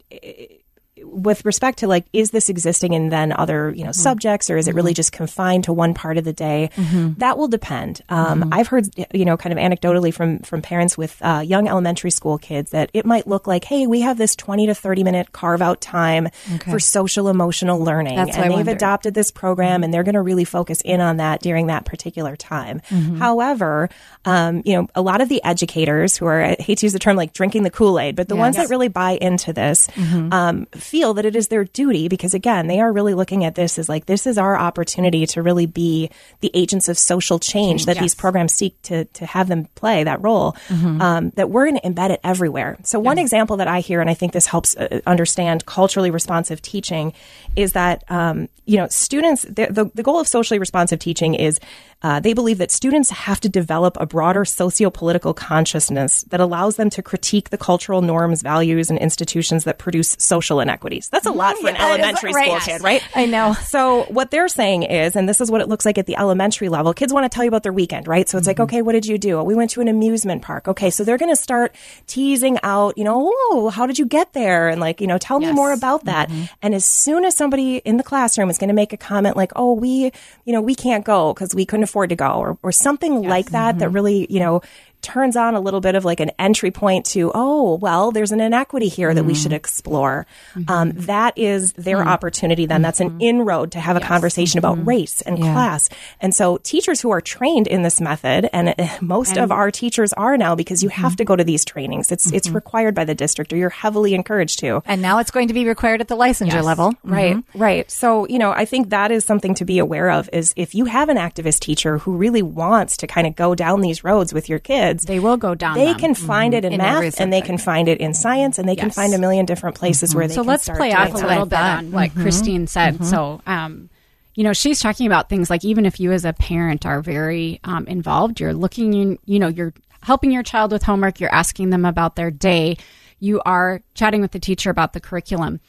with 1.17 1.45
respect 1.45 1.79
to 1.79 1.87
like 1.89 2.05
is 2.13 2.31
this 2.31 2.49
existing 2.49 2.93
in 2.93 3.09
then 3.09 3.33
other 3.33 3.73
you 3.75 3.85
know 3.85 3.93
subjects 3.93 4.51
or 4.51 4.57
is 4.57 4.69
it 4.69 4.75
really 4.75 4.95
just 4.95 5.13
confined 5.13 5.65
to 5.65 5.73
one 5.73 5.95
part 5.95 6.19
of 6.19 6.25
the 6.25 6.33
day? 6.33 6.71
That 7.19 7.39
will 7.39 7.49
depend. 7.49 8.03
Um, 8.09 8.51
i've 8.53 8.69
heard 8.69 8.87
you 9.13 9.25
know 9.25 9.37
kind 9.37 9.53
of 9.53 9.59
anecdotally 9.59 10.13
from 10.13 10.41
from 10.41 10.63
parents 10.63 10.97
with 10.99 11.17
uh, 11.23 11.43
young 11.45 11.69
elementary 11.69 12.11
school 12.11 12.39
kids 12.39 12.71
that 12.71 12.91
it 12.93 13.05
might 13.07 13.27
look 13.27 13.47
like 13.47 13.65
hey 13.65 13.87
we 13.87 14.01
have 14.03 14.19
this 14.19 14.37
20 14.37 14.67
to 14.67 14.75
30 14.75 15.05
minute 15.05 15.33
carve 15.33 15.63
out 15.63 15.81
time 15.81 16.29
for 16.71 16.79
social 16.79 17.29
emotional 17.29 17.79
learning. 17.83 18.17
That's 18.17 18.37
and 18.37 18.53
they've 18.53 18.69
adopted 18.77 19.15
this 19.15 19.31
program 19.31 19.83
and 19.83 19.93
they're 19.93 20.05
going 20.05 20.15
to 20.15 20.23
really 20.23 20.45
focus 20.45 20.81
in 20.83 21.01
on 21.01 21.17
that 21.19 21.41
during 21.43 21.67
that 21.69 21.85
particular 21.85 22.37
time. 22.37 22.81
However 23.19 23.89
um, 24.25 24.63
you 24.65 24.75
know 24.75 24.89
a 24.95 25.01
lot 25.03 25.21
of 25.21 25.29
the 25.29 25.43
educators 25.45 26.17
who 26.17 26.27
are 26.27 26.43
i 26.43 26.57
hate 26.59 26.79
to 26.79 26.87
use 26.87 26.93
the 26.93 26.99
term 26.99 27.17
like 27.17 27.33
drinking 27.33 27.63
the 27.63 27.71
kool-aid 27.71 28.17
but 28.17 28.29
the 28.29 28.37
ones 28.37 28.57
that 28.57 28.71
really 28.71 28.89
buy 28.89 29.13
into 29.13 29.53
this 29.53 29.89
um, 30.33 30.67
feel 30.75 31.06
that 31.13 31.25
it 31.25 31.37
is 31.37 31.49
their 31.49 31.65
duty 31.65 32.09
because 32.09 32.35
again 32.35 32.67
they 32.67 32.81
are 32.81 32.93
really 32.93 33.15
looking 33.15 33.45
at 33.45 33.55
this 33.55 33.79
as 33.79 33.89
like 33.89 34.07
this 34.07 34.27
is 34.27 34.39
our 34.39 34.57
opportunity 34.57 35.27
to 35.27 35.43
really 35.43 35.67
be 35.67 36.11
the 36.41 36.51
agents 36.55 36.89
of 36.89 36.99
social 36.99 37.39
change 37.39 37.87
that 37.87 37.99
these 37.99 38.15
programs 38.15 38.53
seek 38.53 38.81
to 38.83 39.05
to 39.07 39.27
have 39.27 39.49
them 39.49 39.67
play 39.75 40.05
that 40.05 40.23
role 40.23 40.57
um, 41.01 41.31
that 41.31 41.51
we're 41.51 41.67
going 41.67 41.81
to 41.81 41.89
embed 41.89 42.11
it 42.11 42.21
everywhere. 42.25 42.79
So 42.83 42.99
one 42.99 43.19
example 43.19 43.57
that 43.59 43.69
i 43.69 43.81
hear 43.81 44.01
and 44.01 44.11
i 44.11 44.15
think 44.15 44.33
this 44.33 44.47
helps 44.47 44.77
uh, 44.77 45.01
understand 45.07 45.67
culturally 45.67 46.11
responsive 46.11 46.61
teaching 46.63 47.13
is 47.55 47.73
that 47.73 48.05
um, 48.09 48.49
you 48.65 48.77
know 48.77 48.89
students 48.89 49.43
the, 49.43 49.69
the, 49.71 49.91
the 49.95 50.03
goal 50.03 50.21
of 50.21 50.29
socially 50.29 50.59
responsive 50.59 50.99
teaching 50.99 51.35
is 51.35 51.61
uh, 52.03 52.21
they 52.21 52.35
believe 52.35 52.59
that 52.59 52.71
students 52.71 53.11
have 53.11 53.41
to 53.41 53.49
develop 53.49 53.97
a 53.99 54.07
broader 54.07 54.45
socio-political 54.45 55.35
consciousness 55.35 56.23
that 56.25 56.41
allows 56.41 56.77
them 56.77 56.91
to 56.91 57.03
critique 57.03 57.51
the 57.51 57.59
cultural 57.59 58.03
norms, 58.03 58.43
values, 58.43 58.91
and 58.91 58.99
institutions 58.99 59.65
that 59.65 59.79
produce 59.79 60.17
social 60.19 60.61
inequities. 60.61 61.09
That's 61.09 61.27
a 61.27 61.31
lot 61.31 61.57
for 61.57 61.69
an 61.69 61.75
Yeah, 61.75 61.87
is 61.87 61.99
elementary 61.99 62.33
right. 62.33 62.63
school 62.63 62.75
kid, 62.75 62.83
right? 62.83 63.03
I 63.15 63.27
know. 63.27 63.55
So 63.55 64.05
what 64.05 64.31
they're 64.31 64.49
saying 64.49 64.85
is, 64.85 65.17
and 65.17 65.29
this 65.29 65.41
is 65.41 65.51
what 65.51 65.61
it 65.61 65.69
looks 65.69 65.87
like 65.87 65.99
at 65.99 66.07
the 66.07 66.17
elementary 66.17 66.69
level, 66.69 66.93
kids 66.93 67.13
want 67.13 67.31
to 67.31 67.35
tell 67.35 67.45
you 67.45 67.49
about 67.49 67.63
their 67.63 67.73
weekend, 67.73 68.07
right? 68.07 68.29
So 68.29 68.37
it's 68.39 68.47
like, 68.47 68.61
okay, 68.61 68.83
what 68.83 68.93
did 68.93 69.07
you 69.07 69.19
do? 69.19 69.43
We 69.43 69.55
went 69.55 69.71
to 69.71 69.81
an 69.81 69.89
amusement 69.89 70.43
park. 70.43 70.69
Okay, 70.69 70.91
so 70.91 71.03
they're 71.03 71.19
going 71.19 71.33
to 71.33 71.41
start 71.41 71.75
teasing 72.07 72.59
out, 72.63 72.97
you 72.99 73.05
know, 73.05 73.33
oh, 73.35 73.71
how 73.71 73.87
did 73.87 73.99
you 73.99 74.07
get 74.07 74.33
there? 74.33 74.69
And 74.69 74.81
like, 74.81 75.01
you 75.01 75.07
know, 75.07 75.19
tell 75.19 75.41
me 75.41 75.51
more 75.51 75.73
about 75.73 76.05
that. 76.05 76.31
And 76.63 76.75
as 76.75 76.85
soon 76.85 77.25
as 77.25 77.37
somebody 77.37 77.79
in 77.79 77.97
the 77.97 78.03
classroom 78.03 78.51
is 78.51 78.59
going 78.59 78.69
to 78.69 78.75
make 78.75 78.93
a 78.93 78.97
comment 78.97 79.37
like, 79.37 79.53
oh, 79.57 79.73
we, 79.73 80.13
you 80.45 80.53
know, 80.53 80.61
we 80.61 80.75
can't 80.75 81.05
go 81.05 81.33
because 81.33 81.55
we 81.55 81.65
couldn't 81.65 81.86
afford 81.87 82.11
to 82.11 82.17
go 82.17 82.33
or, 82.33 82.59
or 82.63 82.73
something 82.73 83.23
like 83.23 83.51
that, 83.51 83.79
that 83.79 83.87
mm-hmm. 83.87 83.95
really, 83.95 84.27
you 84.29 84.41
know, 84.41 84.61
turns 85.07 85.37
on 85.37 85.55
a 85.55 85.61
little 85.61 85.81
bit 85.81 85.95
of 85.95 86.05
like 86.05 86.19
an 86.19 86.33
entry 86.37 86.73
point 86.73 87.07
to, 87.07 87.31
oh, 87.33 87.77
well, 87.77 88.11
there's 88.11 88.33
an 88.33 88.41
inequity 88.41 88.89
here 88.89 89.15
that 89.15 89.23
we 89.23 89.35
mm-hmm. 89.35 89.43
should 89.43 89.53
explore. 89.53 90.27
Mm-hmm. 90.55 90.71
Um, 90.71 90.93
that 91.07 91.39
is 91.39 91.73
their 91.75 91.99
mm-hmm. 91.99 92.09
opportunity 92.09 92.67
then. 92.67 92.83
That's 92.83 92.99
an 92.99 93.21
inroad 93.21 93.71
to 93.73 93.81
have 93.81 93.97
a 93.97 94.01
conversation 94.01 94.59
about 94.59 94.85
race 94.85 95.23
and 95.23 95.39
class. 95.39 95.89
And 96.21 96.35
so 96.35 96.57
teachers 96.59 97.01
who 97.01 97.11
are 97.11 97.21
trained 97.21 97.69
in 97.69 97.83
this 97.83 98.01
method, 98.01 98.51
and 98.53 98.75
uh, 98.77 98.89
most 99.01 99.37
of 99.37 99.53
our 99.53 99.71
teachers 99.71 100.13
are 100.15 100.37
now 100.37 100.57
because 100.57 100.83
you 100.83 100.89
have 100.89 101.15
to 101.17 101.25
go 101.25 101.37
to 101.37 101.45
these 101.45 101.65
trainings. 101.65 102.11
It's, 102.11 102.33
it's 102.33 102.49
required 102.51 102.95
by 102.97 103.05
the 103.05 103.15
district 103.15 103.53
or 103.53 103.57
you're 103.57 103.71
heavily 103.71 104.13
encouraged 104.15 104.59
to. 104.61 104.83
And 104.87 105.01
now 105.01 105.21
it's 105.21 105.31
going 105.31 105.49
to 105.49 105.55
be 105.55 105.67
required 105.67 106.01
at 106.01 106.09
the 106.09 106.17
licensure 106.17 106.65
level. 106.65 106.95
Right, 107.05 107.37
right. 107.55 107.89
So, 107.91 108.27
you 108.27 108.39
know, 108.39 108.51
I 108.51 108.65
think 108.65 108.91
that 108.91 109.13
is 109.13 109.25
something 109.25 109.55
to 109.55 109.65
be 109.65 109.79
aware 109.79 110.11
of 110.11 110.29
is 110.33 110.53
if 110.57 110.75
you 110.75 110.87
have 110.87 111.09
an 111.09 111.17
activist 111.17 111.61
teacher 111.61 111.99
who 111.99 112.17
really 112.17 112.43
wants 112.43 112.97
to 112.99 113.07
kind 113.07 113.27
of 113.27 113.37
go 113.37 113.55
down 113.55 113.83
these 113.83 114.03
roads 114.03 114.35
with 114.35 114.49
your 114.49 114.59
kids, 114.59 114.96
They 115.05 115.19
will 115.21 115.37
go 115.37 115.55
down. 115.55 115.77
they 115.77 115.87
them. 115.93 115.99
can 115.99 116.15
find 116.15 116.55
it 116.55 116.65
in, 116.65 116.73
In 116.73 116.79
math 116.79 117.21
and 117.21 117.33
they 117.33 117.41
can 117.43 117.59
find 117.59 117.89
it 117.89 117.99
in 117.99 118.15
science 118.15 118.59
and 118.59 118.69
they 118.69 118.77
can 118.77 118.91
find 118.91 119.13
a 119.15 119.19
million 119.19 119.45
different 119.47 119.77
places 119.77 120.15
where 120.15 120.27
they 120.27 120.35
can 120.35 120.43
so 120.43 120.43
can 120.45 120.49
let's 120.51 120.63
start 120.65 120.79
play 120.79 120.93
off 120.93 121.11
a 121.11 121.13
that. 121.19 121.29
little 121.29 121.47
bit 121.47 121.57
thought. 121.57 121.79
on 121.79 121.91
what 121.93 122.15
Christine 122.15 122.67
said. 122.67 123.05
So, 123.05 123.41
um, 123.47 123.91
you 124.35 124.45
know, 124.45 124.53
she's 124.53 124.81
talking 124.81 125.07
about 125.07 125.29
things 125.29 125.49
like 125.51 125.65
even 125.65 125.87
if 125.87 125.99
you 126.01 126.13
as 126.13 126.25
a 126.25 126.33
parent 126.33 126.85
are 126.87 127.01
very 127.03 127.61
um, 127.65 127.87
involved, 127.87 128.39
you're 128.41 128.53
looking 128.55 128.93
in, 128.95 129.19
you 129.25 129.39
know, 129.39 129.49
you're 129.49 129.73
helping 130.03 130.31
your 130.31 130.43
child 130.43 130.73
with 130.73 130.83
homework, 130.83 131.21
you're 131.21 131.35
asking 131.35 131.71
them 131.71 131.85
about 131.85 132.17
their 132.17 132.31
day, 132.31 132.77
you 133.19 133.41
are 133.47 133.81
chatting 133.95 134.21
with 134.21 134.33
the 134.33 134.39
teacher 134.39 134.71
about 134.71 134.93
the 134.93 135.01
curriculum. 135.01 135.61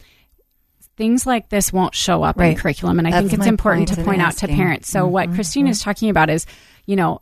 things 0.98 1.28
like 1.28 1.50
this 1.50 1.72
won't 1.72 1.94
show 1.94 2.24
up 2.24 2.40
in 2.42 2.56
curriculum. 2.56 2.98
And 2.98 3.08
I 3.08 3.12
That's 3.12 3.28
think 3.30 3.40
it's 3.40 3.48
important 3.48 3.88
to 3.90 4.00
in 4.00 4.06
point 4.06 4.20
out 4.22 4.36
to 4.38 4.48
parents. 4.48 4.90
So, 4.90 5.06
what 5.08 5.30
Mhm, 5.30 5.36
Christine 5.36 5.68
is 5.68 5.80
talking 5.82 6.10
about 6.10 6.30
is, 6.30 6.46
you 6.88 6.96
know, 6.96 7.22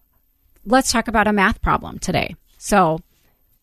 let's 0.66 0.92
talk 0.92 1.08
about 1.08 1.28
a 1.28 1.34
math 1.34 1.62
problem 1.62 2.00
today. 2.00 2.36
So, 2.58 3.00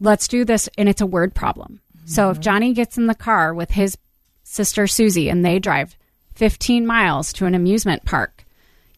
let's 0.01 0.29
do 0.29 0.45
this, 0.45 0.69
and 0.79 0.89
it's 0.89 1.01
a 1.01 1.07
word 1.07 1.35
problem. 1.35 1.81
So, 2.05 2.31
if 2.31 2.37
mm-hmm. 2.37 2.43
Johnny 2.43 2.73
gets 2.73 2.99
in 2.99 3.07
the 3.07 3.15
car 3.15 3.55
with 3.55 3.71
his 3.71 3.97
sister 4.45 4.87
Susie 4.87 5.29
and 5.29 5.45
they 5.45 5.59
drive 5.59 5.97
15 6.35 6.87
miles 6.87 7.33
to 7.35 7.47
an 7.47 7.55
amusement 7.55 8.05
park, 8.05 8.45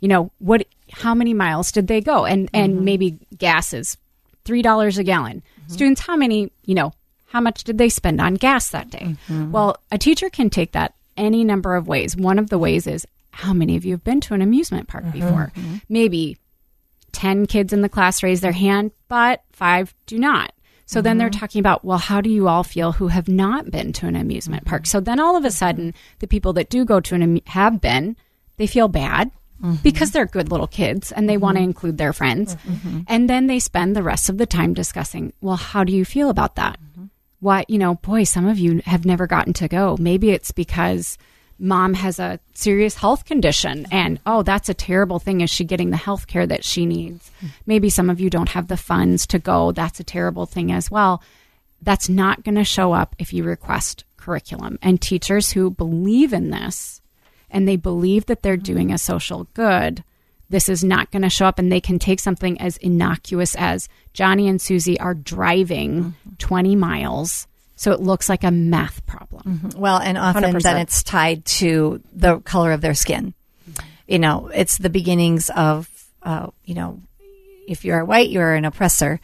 you 0.01 0.09
know, 0.09 0.31
what, 0.39 0.67
how 0.91 1.15
many 1.15 1.35
miles 1.35 1.73
did 1.73 1.87
they 1.87 2.01
go? 2.01 2.25
And, 2.25 2.51
and 2.53 2.75
mm-hmm. 2.75 2.85
maybe 2.85 3.19
gas 3.37 3.73
is 3.73 3.97
$3 4.45 4.99
a 4.99 5.05
gallon. 5.05 5.43
Mm-hmm. 5.61 5.73
Students, 5.73 6.01
how 6.01 6.17
many, 6.17 6.51
you 6.65 6.75
know, 6.75 6.93
how 7.27 7.41
much 7.41 7.65
did 7.65 7.79
they 7.79 7.89
spend 7.89 8.21
on 8.21 8.35
gas 8.35 8.71
that 8.71 8.91
day? 8.91 9.17
Well, 9.51 9.77
a 9.91 9.99
teacher 9.99 10.31
can 10.31 10.51
take 10.51 10.73
that 10.73 10.95
any 11.17 11.45
number 11.45 11.75
of 11.75 11.89
ways. 11.89 12.17
One 12.17 12.39
of 12.39 12.49
the 12.49 12.59
ways 12.59 12.87
is 12.87 13.07
how 13.31 13.53
many 13.53 13.77
of 13.77 13.85
you 13.85 13.93
have 13.93 14.05
been 14.05 14.21
to 14.23 14.35
an 14.35 14.43
amusement 14.43 14.89
park 14.89 15.11
before? 15.13 15.53
Maybe 15.89 16.39
10 17.15 17.47
kids 17.47 17.73
in 17.73 17.81
the 17.81 17.89
class 17.89 18.23
raise 18.23 18.41
their 18.41 18.53
hand, 18.53 18.91
but 19.09 19.43
five 19.53 19.95
do 20.07 20.19
not. 20.19 20.53
So 20.87 21.01
then 21.01 21.17
they're 21.17 21.31
mm-hmm. 21.31 21.41
talking 21.41 21.61
about, 21.61 21.85
well, 21.85 21.99
how 21.99 22.21
do 22.21 22.29
you 22.29 22.47
all 22.47 22.63
feel 22.63 22.93
who 22.93 23.09
have 23.09 23.27
not 23.27 23.71
been 23.71 23.93
to 23.95 24.07
an 24.07 24.17
amusement 24.17 24.67
park? 24.67 24.83
Mm-hmm. 24.83 24.89
So 24.89 25.01
then 25.01 25.19
all 25.19 25.35
of 25.35 25.45
a 25.45 25.51
sudden, 25.51 25.95
the 26.19 26.27
people 26.27 26.53
that 26.55 26.69
do 26.69 26.85
go 26.85 27.01
to 27.01 27.15
an 27.15 27.23
amu- 27.23 27.41
have 27.47 27.81
been, 27.81 28.17
they 28.59 28.67
feel 28.67 28.89
bad 28.89 29.31
mm-hmm. 29.63 29.77
because 29.83 30.11
they're 30.11 30.27
good 30.27 30.51
little 30.51 30.67
kids 30.67 31.11
and 31.11 31.29
they 31.29 31.39
want 31.39 31.57
to 31.57 31.63
include 31.63 31.97
their 31.97 32.13
friends. 32.13 32.57
And 33.09 33.31
then 33.31 33.47
they 33.47 33.61
spend 33.61 33.97
the 33.97 34.03
rest 34.03 34.29
of 34.29 34.37
the 34.37 34.47
time 34.47 34.75
discussing, 34.75 35.33
well, 35.41 35.57
how 35.57 35.85
do 35.85 35.93
you 35.93 36.05
feel 36.05 36.29
about 36.29 36.57
that? 36.57 36.79
Why, 37.41 37.65
you 37.69 37.79
know, 37.79 37.97
boy, 37.97 38.25
some 38.25 38.47
of 38.47 38.59
you 38.59 38.83
have 38.85 39.05
never 39.05 39.27
gotten 39.27 39.53
to 39.55 39.69
go. 39.69 39.97
Maybe 39.99 40.31
it's 40.31 40.53
because 40.53 41.19
mom 41.59 41.95
has 41.95 42.19
a 42.19 42.39
serious 42.53 42.97
health 42.97 43.25
condition 43.25 43.87
and 43.91 44.21
oh 44.27 44.43
that's 44.43 44.69
a 44.69 44.75
terrible 44.75 45.19
thing. 45.19 45.41
Is 45.41 45.51
she 45.51 45.65
getting 45.65 45.91
the 45.91 45.97
health 45.97 46.27
care 46.27 46.47
that 46.47 46.65
she 46.65 46.87
needs? 46.87 47.31
Maybe 47.67 47.91
some 47.91 48.11
of 48.11 48.21
you 48.21 48.31
don't 48.31 48.51
have 48.51 48.69
the 48.69 48.77
funds 48.77 49.27
to 49.29 49.39
go. 49.39 49.73
That's 49.73 50.01
a 50.01 50.05
terrible 50.05 50.47
thing 50.47 50.73
as 50.73 50.91
well. 50.91 51.23
That's 51.83 52.09
not 52.09 52.45
going 52.45 52.55
to 52.55 52.65
show 52.65 52.93
up 52.93 53.15
if 53.19 53.33
you 53.33 53.45
request 53.45 54.05
curriculum. 54.17 54.79
And 54.81 55.01
teachers 55.01 55.53
who 55.53 55.71
believe 55.71 56.33
in 56.33 56.51
this 56.51 57.01
and 57.51 57.69
they 57.69 57.77
believe 57.77 58.27
that 58.27 58.43
they're 58.43 58.57
doing 58.57 58.91
a 58.91 58.99
social 58.99 59.45
good 59.55 60.03
this 60.51 60.69
is 60.69 60.85
not 60.85 61.11
going 61.11 61.23
to 61.23 61.31
show 61.31 61.47
up. 61.47 61.59
And 61.59 61.73
they 61.73 61.81
can 61.81 61.99
take 61.99 62.21
something 62.21 62.61
as 62.61 62.77
innocuous 62.77 63.55
as 63.57 63.89
johnny 64.13 64.49
and 64.49 64.61
susie 64.61 64.99
are 65.01 65.15
driving 65.15 66.05
mm-hmm. 66.05 66.35
20 66.39 66.77
miles 66.77 67.47
so 67.77 67.93
it 67.93 68.01
looks 68.01 68.29
like 68.29 68.45
a 68.45 68.51
math 68.51 69.05
problem 69.07 69.71
Well, 69.77 69.99
and 69.99 70.17
often 70.17 70.45
100%. 70.55 70.63
then 70.63 70.77
it's 70.79 71.03
tied 71.03 71.45
to 71.47 72.01
the 72.13 72.39
color 72.41 72.73
of 72.73 72.81
their 72.81 72.95
skin. 72.95 73.35
You 74.07 74.19
know, 74.19 74.51
it's 74.55 74.79
the 74.79 74.91
beginnings 74.91 75.51
of, 75.51 75.89
uh, 76.23 76.49
you 76.65 76.75
know, 76.75 77.01
if 77.67 77.85
you 77.85 77.95
are 77.95 78.05
white, 78.05 78.29
you 78.29 78.41
are 78.41 78.55
an 78.55 78.65
oppressor. 78.65 79.19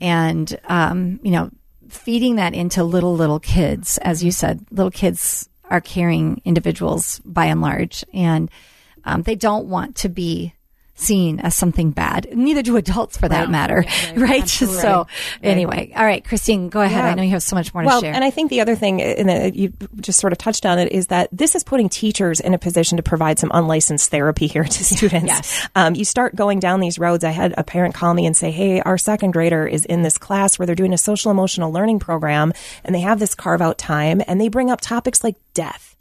And, 0.00 0.58
um, 0.68 1.20
you 1.22 1.30
know, 1.30 1.50
feeding 1.88 2.36
that 2.36 2.54
into 2.54 2.82
little, 2.82 3.14
little 3.14 3.38
kids, 3.38 3.98
as 3.98 4.24
you 4.24 4.32
said, 4.32 4.64
little 4.70 4.90
kids 4.90 5.48
are 5.70 5.80
caring 5.80 6.40
individuals 6.44 7.20
by 7.24 7.46
and 7.46 7.60
large. 7.60 8.04
And 8.14 8.50
um, 9.04 9.22
they 9.22 9.34
don't 9.34 9.66
want 9.66 9.96
to 9.96 10.08
be 10.08 10.54
seen 10.94 11.40
as 11.40 11.54
something 11.54 11.90
bad. 11.90 12.28
Neither 12.36 12.62
do 12.62 12.76
adults 12.76 13.16
for 13.16 13.28
that 13.28 13.50
matter. 13.50 13.84
Right. 14.14 14.46
So, 14.48 15.06
anyway, 15.42 15.92
all 15.96 16.04
right, 16.04 16.24
Christine, 16.24 16.68
go 16.68 16.80
ahead. 16.80 17.04
Yeah. 17.04 17.10
I 17.10 17.14
know 17.14 17.22
you 17.22 17.30
have 17.30 17.42
so 17.42 17.56
much 17.56 17.72
more 17.72 17.82
to 17.82 17.86
well, 17.86 18.00
share. 18.00 18.12
and 18.14 18.22
I 18.22 18.30
think 18.30 18.50
the 18.50 18.60
other 18.60 18.74
thing, 18.74 19.00
and 19.00 19.56
you 19.56 19.72
just 20.00 20.20
sort 20.20 20.32
of 20.32 20.38
touched 20.38 20.66
on 20.66 20.78
it, 20.78 20.92
is 20.92 21.08
that 21.08 21.28
this 21.32 21.54
is 21.54 21.64
putting 21.64 21.88
teachers 21.88 22.38
in 22.40 22.52
a 22.52 22.58
position 22.58 22.96
to 22.96 23.02
provide 23.02 23.38
some 23.38 23.50
unlicensed 23.54 24.10
therapy 24.10 24.46
here 24.46 24.64
to 24.64 24.84
students. 24.84 25.26
Yes. 25.26 25.68
Um, 25.74 25.94
you 25.94 26.04
start 26.04 26.36
going 26.36 26.60
down 26.60 26.80
these 26.80 26.98
roads. 26.98 27.24
I 27.24 27.30
had 27.30 27.54
a 27.56 27.64
parent 27.64 27.94
call 27.94 28.12
me 28.12 28.26
and 28.26 28.36
say, 28.36 28.50
"Hey, 28.50 28.80
our 28.80 28.98
second 28.98 29.32
grader 29.32 29.66
is 29.66 29.84
in 29.86 30.02
this 30.02 30.18
class 30.18 30.58
where 30.58 30.66
they're 30.66 30.74
doing 30.74 30.92
a 30.92 30.98
social 30.98 31.30
emotional 31.30 31.72
learning 31.72 31.98
program, 32.00 32.52
and 32.84 32.94
they 32.94 33.00
have 33.00 33.18
this 33.18 33.34
carve 33.34 33.62
out 33.62 33.78
time, 33.78 34.22
and 34.26 34.40
they 34.40 34.48
bring 34.48 34.70
up 34.70 34.80
topics 34.80 35.24
like 35.24 35.36
death." 35.54 35.91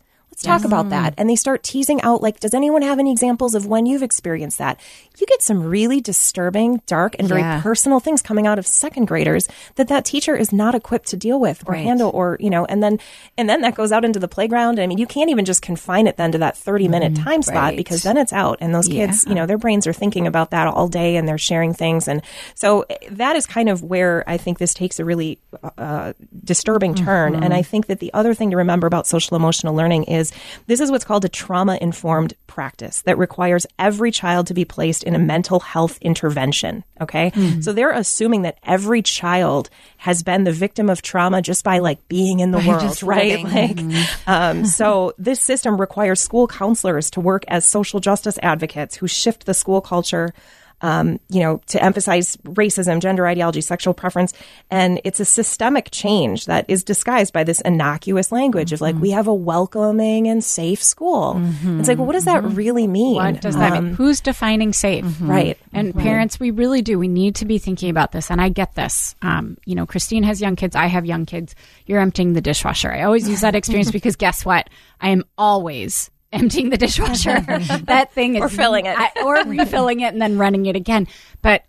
Let's 0.46 0.62
talk 0.64 0.66
about 0.68 0.90
that. 0.90 1.14
And 1.18 1.30
they 1.30 1.36
start 1.36 1.64
teasing 1.64 2.02
out, 2.02 2.22
like, 2.22 2.40
does 2.40 2.54
anyone 2.54 2.82
have 2.82 3.00
any 3.00 3.12
examples 3.12 3.56
of 3.56 3.66
when 3.66 3.86
you've 3.86 4.04
experienced 4.04 4.58
that? 4.58 4.80
You 5.20 5.28
get 5.28 5.42
some 5.42 5.64
really 5.64 6.02
disturbing, 6.02 6.82
dark, 6.88 7.16
and 7.20 7.28
very 7.28 7.42
Yeah. 7.42 7.62
personal 7.62 8.00
things 8.00 8.22
coming 8.22 8.48
out 8.48 8.58
of 8.60 8.66
second 8.66 9.06
graders 9.06 9.48
that 9.76 9.88
that 9.90 10.06
teacher 10.06 10.36
is 10.36 10.52
not 10.52 10.74
equipped 10.76 11.08
to 11.10 11.18
deal 11.18 11.40
with 11.40 11.64
or 11.68 11.74
Right. 11.74 11.84
handle 11.84 12.10
or, 12.14 12.38
you 12.40 12.50
know, 12.50 12.66
and 12.66 12.82
then, 12.82 13.00
and 13.38 13.50
then 13.50 13.62
that 13.62 13.76
goes 13.76 13.92
out 13.92 14.04
into 14.06 14.20
the 14.20 14.28
playground. 14.28 14.80
I 14.80 14.88
mean, 14.88 14.98
you 14.98 15.06
can't 15.08 15.30
even 15.30 15.46
just 15.46 15.62
confine 15.62 16.08
it 16.08 16.18
then 16.18 16.32
to 16.32 16.38
that 16.40 16.58
30 16.58 16.88
minute 16.88 17.16
time 17.16 17.42
spot 17.42 17.52
Mm-hmm. 17.56 17.66
Right. 17.66 17.78
because 17.78 18.04
then 18.04 18.18
it's 18.18 18.34
out 18.34 18.58
and 18.62 18.74
those 18.74 18.88
kids, 18.88 19.26
you 19.28 19.36
know, 19.36 19.46
their 19.46 19.58
brains 19.58 19.86
are 19.86 19.94
thinking 19.94 20.26
about 20.28 20.52
that 20.52 20.68
all 20.68 20.88
day 20.88 21.16
and 21.18 21.28
they're 21.28 21.38
sharing 21.38 21.74
things. 21.74 22.08
And 22.08 22.22
so 22.56 22.86
eh, 22.90 22.96
that 23.12 23.36
is 23.36 23.46
kind 23.46 23.70
of 23.70 23.84
where 23.84 24.24
I 24.28 24.38
think 24.38 24.58
this 24.58 24.74
takes 24.74 25.00
a 25.00 25.06
really 25.06 25.38
uh, 25.78 26.14
disturbing 26.44 26.96
turn. 26.96 27.34
Mm-hmm. 27.34 27.44
And 27.44 27.54
I 27.54 27.62
think 27.62 27.88
that 27.88 28.00
the 28.00 28.14
other 28.14 28.34
thing 28.34 28.50
to 28.52 28.58
remember 28.58 28.88
about 28.88 29.06
social 29.08 29.36
emotional 29.38 29.76
learning 29.76 30.06
is 30.06 30.31
this 30.68 30.80
is 30.80 30.92
what's 30.92 31.06
called 31.06 31.26
a 31.26 31.30
trauma 31.30 31.78
informed 31.82 32.34
practice 32.48 33.02
that 33.04 33.18
requires 33.18 33.66
every 33.80 34.12
child 34.12 34.48
to 34.48 34.54
be 34.54 34.66
placed 34.66 35.04
in 35.04 35.16
a 35.16 35.20
mental 35.20 35.60
health 35.60 35.98
intervention. 36.02 36.84
Okay. 37.00 37.32
Mm-hmm. 37.32 37.62
So 37.62 37.74
they're 37.74 37.92
assuming 37.92 38.44
that 38.44 38.58
every 38.64 39.02
child 39.02 39.70
has 39.98 40.24
been 40.24 40.44
the 40.44 40.52
victim 40.52 40.90
of 40.90 41.02
trauma 41.02 41.42
just 41.42 41.64
by 41.64 41.80
like 41.80 42.08
being 42.08 42.40
in 42.40 42.52
the 42.52 42.60
By 42.60 42.68
world, 42.68 43.04
right? 43.04 43.44
Like, 43.44 43.80
um, 44.28 44.66
so 44.82 45.14
this 45.18 45.40
system 45.40 45.80
requires 45.80 46.20
school 46.20 46.48
counselors 46.48 47.10
to 47.12 47.22
work 47.22 47.44
as 47.48 47.66
social 47.66 48.00
justice 48.00 48.38
advocates 48.42 48.96
who 48.96 49.08
shift 49.08 49.46
the 49.46 49.54
school 49.54 49.82
culture. 49.82 50.34
Um, 50.82 51.20
you 51.30 51.40
know, 51.42 51.62
to 51.68 51.84
emphasize 51.84 52.38
racism, 52.38 53.00
gender 53.02 53.28
ideology, 53.28 53.62
sexual 53.62 53.94
preference. 53.94 54.34
And 54.70 55.00
it's 55.04 55.20
a 55.20 55.26
systemic 55.26 55.90
change 55.92 56.46
that 56.46 56.66
is 56.68 56.84
disguised 56.84 57.34
by 57.34 57.44
this 57.44 57.62
innocuous 57.62 58.32
language 58.32 58.74
of 58.74 58.82
like, 58.82 58.96
Mm-hmm. 58.96 59.02
we 59.02 59.12
have 59.12 59.28
a 59.28 59.34
welcoming 59.34 60.28
and 60.28 60.44
safe 60.44 60.82
school. 60.84 61.42
It's 61.80 61.88
like, 61.88 61.98
well, 61.98 62.08
what 62.08 62.14
does 62.14 62.26
that 62.26 62.44
really 62.44 62.88
mean? 62.88 63.16
What 63.16 63.42
does 63.42 63.56
that 63.56 63.74
Um, 63.74 63.86
mean? 63.86 63.94
Who's 63.94 64.20
defining 64.22 64.74
safe? 64.74 65.06
Right. 65.22 65.58
And 65.72 65.96
parents, 65.96 66.40
we 66.40 66.52
really 66.52 66.82
do. 66.82 66.98
We 66.98 67.08
need 67.08 67.36
to 67.36 67.46
be 67.46 67.58
thinking 67.60 67.90
about 67.90 68.12
this. 68.12 68.32
And 68.32 68.42
I 68.42 68.50
get 68.50 68.76
this. 68.76 69.16
Um, 69.22 69.58
you 69.66 69.76
know, 69.76 69.86
Christine 69.86 70.24
has 70.24 70.42
young 70.42 70.56
kids. 70.56 70.76
I 70.76 70.88
have 70.88 71.06
young 71.06 71.26
kids. 71.26 71.54
You're 71.86 72.00
emptying 72.02 72.34
the 72.34 72.42
dishwasher. 72.42 72.92
I 72.92 73.04
always 73.04 73.30
use 73.30 73.42
that 73.42 73.56
experience 73.62 73.92
because 73.92 74.16
guess 74.16 74.44
what? 74.46 74.68
I 75.00 75.10
am 75.10 75.24
always 75.38 76.10
emptying 76.32 76.70
the 76.70 76.78
dishwasher. 76.78 77.40
that 77.86 78.12
thing 78.14 78.36
is 78.36 78.42
Or 78.42 78.50
filling 78.50 78.86
it. 78.86 78.98
I, 78.98 79.12
or 79.24 79.44
refilling 79.46 80.02
it 80.02 80.14
and 80.14 80.22
then 80.22 80.38
running 80.38 80.66
it 80.66 80.76
again. 80.76 81.08
But 81.42 81.64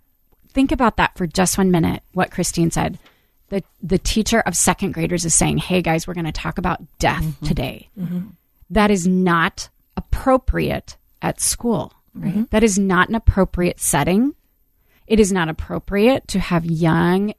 think 0.53 0.73
about 0.73 0.97
that 0.97 1.17
for 1.17 1.27
just 1.27 1.59
one 1.59 1.71
minute. 1.71 2.03
What 2.13 2.31
Christine 2.31 2.71
said. 2.71 2.99
The 3.49 3.63
the 3.83 3.99
teacher 3.99 4.41
of 4.41 4.57
second 4.57 4.93
graders 4.93 5.27
is 5.27 5.35
saying, 5.35 5.59
"Hey 5.59 5.83
guys, 5.83 6.07
we're 6.07 6.15
going 6.15 6.25
to 6.25 6.33
talk 6.33 6.57
about 6.57 6.81
death 6.99 7.23
mm-hmm. 7.23 7.47
today." 7.47 7.91
Mm-hmm. 7.99 8.29
That 8.71 8.91
is 8.91 9.07
not 9.07 9.69
appropriate 9.97 10.97
at 11.21 11.41
school. 11.41 11.93
Mm-hmm. 12.17 12.45
That 12.51 12.63
is 12.63 12.79
not 12.79 13.09
an 13.09 13.15
appropriate 13.15 13.81
setting. 13.81 14.35
It 15.07 15.21
is 15.21 15.33
not 15.33 15.49
appropriate 15.49 16.29
to 16.29 16.41
have 16.41 16.65
young, 16.65 17.35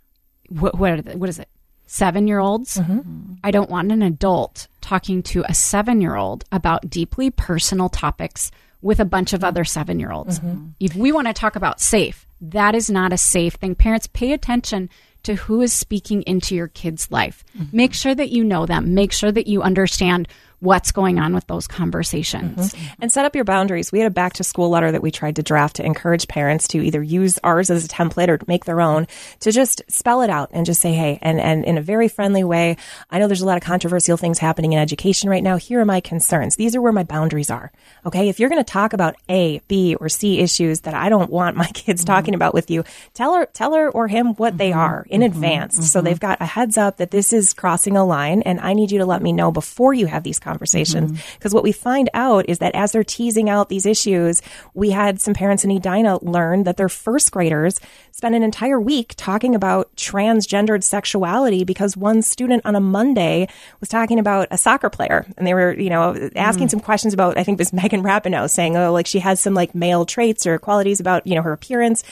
what, 0.50 0.78
what, 0.78 0.92
are 0.92 1.02
the, 1.02 1.18
what 1.18 1.30
is 1.30 1.40
it, 1.40 1.50
seven 1.94 2.28
year 2.28 2.40
olds? 2.40 2.78
Mm-hmm. 2.78 3.36
I 3.44 3.52
don't 3.52 3.70
want 3.70 3.92
an 3.92 4.02
adult 4.02 4.68
talking 4.82 5.22
to 5.24 5.46
a 5.48 5.54
seven 5.54 6.02
year 6.02 6.16
old 6.16 6.44
about 6.52 6.90
deeply 6.90 7.30
personal 7.30 7.88
topics 7.88 8.52
with 8.82 9.00
a 9.00 9.06
bunch 9.06 9.32
of 9.34 9.44
other 9.44 9.64
seven 9.64 10.00
year 10.00 10.12
olds. 10.12 10.40
Mm-hmm. 10.40 10.70
If 10.80 10.96
we 10.96 11.12
want 11.12 11.28
to 11.28 11.34
talk 11.34 11.56
about 11.56 11.80
safe, 11.80 12.26
that 12.42 12.74
is 12.74 12.90
not 12.90 13.14
a 13.14 13.18
safe 13.18 13.54
thing. 13.54 13.76
Parents, 13.76 14.08
pay 14.08 14.34
attention 14.34 14.90
to 15.22 15.36
who 15.36 15.62
is 15.62 15.72
speaking 15.72 16.24
into 16.24 16.56
your 16.56 16.68
kid's 16.68 17.12
life. 17.12 17.46
Mm-hmm. 17.58 17.78
Make 17.78 17.94
sure 17.94 18.16
that 18.16 18.30
you 18.30 18.44
know 18.44 18.66
them. 18.66 18.96
Make 18.96 19.12
sure 19.12 19.32
that 19.32 19.48
you 19.48 19.62
understand 19.62 20.28
what's 20.64 20.94
going 20.94 21.20
on 21.20 21.34
with 21.34 21.46
those 21.48 21.68
conversations. 21.68 22.74
Mm-hmm. 22.74 23.02
and 23.02 23.12
set 23.12 23.26
up 23.26 23.36
your 23.36 23.44
boundaries. 23.44 23.92
We 23.92 24.00
had 24.00 24.08
a 24.08 24.14
back 24.14 24.34
to 24.34 24.46
school 24.46 24.70
letter 24.70 24.94
that 24.94 25.02
we 25.02 25.12
tried 25.12 25.36
to 25.36 25.44
draft 25.44 25.76
to 25.76 25.86
encourage 25.86 26.30
parents 26.30 26.70
to 26.70 26.80
either 26.80 27.04
use 27.04 27.38
ours 27.44 27.70
as 27.70 27.84
a 27.84 27.88
template 27.90 28.30
or 28.30 28.40
make 28.48 28.64
their 28.64 28.80
own 28.80 29.08
to 29.42 29.52
just 29.52 29.82
spell 29.90 30.22
it 30.22 30.30
out 30.30 30.50
and 30.54 30.66
just 30.66 30.80
say, 30.80 30.94
hey, 30.94 31.20
and, 31.22 31.42
and 31.42 31.66
in 31.66 31.78
a 31.78 31.82
very 31.82 32.08
friendly 32.08 32.46
way. 32.46 32.78
I 33.10 33.20
know 33.20 33.28
there's 33.28 33.42
a 33.42 33.46
lot 33.46 33.58
of 33.58 33.64
controversial 33.64 34.16
things 34.16 34.40
happening 34.40 34.72
in 34.72 34.80
education 34.80 35.30
right 35.30 35.44
now. 35.44 35.58
Here 35.58 35.82
are 35.82 35.86
my 35.86 36.00
concerns. 36.00 36.56
These 36.56 36.78
are 36.78 36.82
where 36.82 36.94
my 36.94 37.04
boundaries 37.04 37.52
are. 37.52 37.74
Okay. 38.06 38.30
If 38.30 38.40
you're 38.40 38.50
going 38.50 38.64
to 38.64 38.72
talk 38.72 38.94
about 38.94 39.16
A, 39.28 39.60
B, 39.68 39.96
or 39.96 40.08
C 40.08 40.40
issues 40.40 40.82
that 40.82 40.94
I 40.94 41.10
don't 41.10 41.30
want 41.30 41.58
my 41.58 41.68
kids 41.74 42.04
mm-hmm. 42.04 42.14
talking 42.14 42.36
about 42.36 42.54
with 42.54 42.72
you, 42.72 42.86
tell 43.14 43.36
her, 43.36 43.48
tell 43.48 43.74
her 43.74 43.90
or 43.90 44.08
him 44.08 44.34
what 44.36 44.58
they 44.58 44.70
mm-hmm. 44.70 44.80
are 44.80 45.06
in 45.10 45.24
advance. 45.24 45.92
So 45.92 46.00
they've 46.00 46.20
got 46.20 46.40
a 46.40 46.46
heads 46.46 46.78
up 46.78 46.98
that 46.98 47.12
this 47.12 47.34
is 47.34 47.54
crossing 47.54 47.98
a 47.98 48.06
line 48.06 48.42
and 48.44 48.62
I 48.62 48.74
need 48.74 48.92
you 48.92 49.00
to 49.00 49.06
let 49.06 49.22
me 49.22 49.34
know 49.34 49.52
before 49.52 49.94
you 49.94 50.06
have 50.06 50.24
these 50.24 50.40
conversations 50.40 50.53
conversations. 50.54 51.12
Mm-hmm. 51.12 51.38
Because 51.38 51.54
what 51.54 51.64
we 51.64 51.72
find 51.72 52.10
out 52.14 52.48
is 52.48 52.60
that 52.60 52.76
as 52.76 52.92
they're 52.92 53.04
teasing 53.04 53.50
out 53.50 53.70
these 53.70 53.86
issues, 53.86 54.42
we 54.74 54.92
had 54.92 55.20
some 55.20 55.34
parents 55.34 55.64
in 55.64 55.72
Edina 55.72 56.24
learn 56.24 56.64
that 56.64 56.78
their 56.78 56.90
first 56.90 57.32
graders 57.32 57.80
spent 58.12 58.36
an 58.36 58.44
entire 58.44 58.80
week 58.80 59.16
talking 59.18 59.56
about 59.56 59.94
transgendered 59.96 60.84
sexuality 60.84 61.64
because 61.64 61.98
one 61.98 62.22
student 62.22 62.62
on 62.66 62.76
a 62.76 62.80
Monday 62.80 63.48
was 63.80 63.90
talking 63.90 64.20
about 64.20 64.48
a 64.52 64.58
soccer 64.58 64.90
player 64.90 65.26
and 65.38 65.48
they 65.48 65.56
were, 65.56 65.74
you 65.74 65.90
know, 65.90 66.30
asking 66.36 66.68
mm. 66.68 66.72
some 66.72 66.80
questions 66.80 67.14
about, 67.14 67.38
I 67.38 67.44
think 67.44 67.60
it 67.60 67.62
was 67.62 67.74
Megan 67.82 68.04
Rapinoe 68.04 68.50
saying, 68.50 68.78
oh, 68.78 68.94
like 68.94 69.08
she 69.08 69.20
has 69.20 69.40
some 69.40 69.56
like 69.56 69.74
male 69.74 70.06
traits 70.06 70.46
or 70.46 70.60
qualities 70.60 71.00
about, 71.00 71.26
you 71.26 71.34
know, 71.36 71.42
her 71.42 71.54
appearance. 71.54 72.04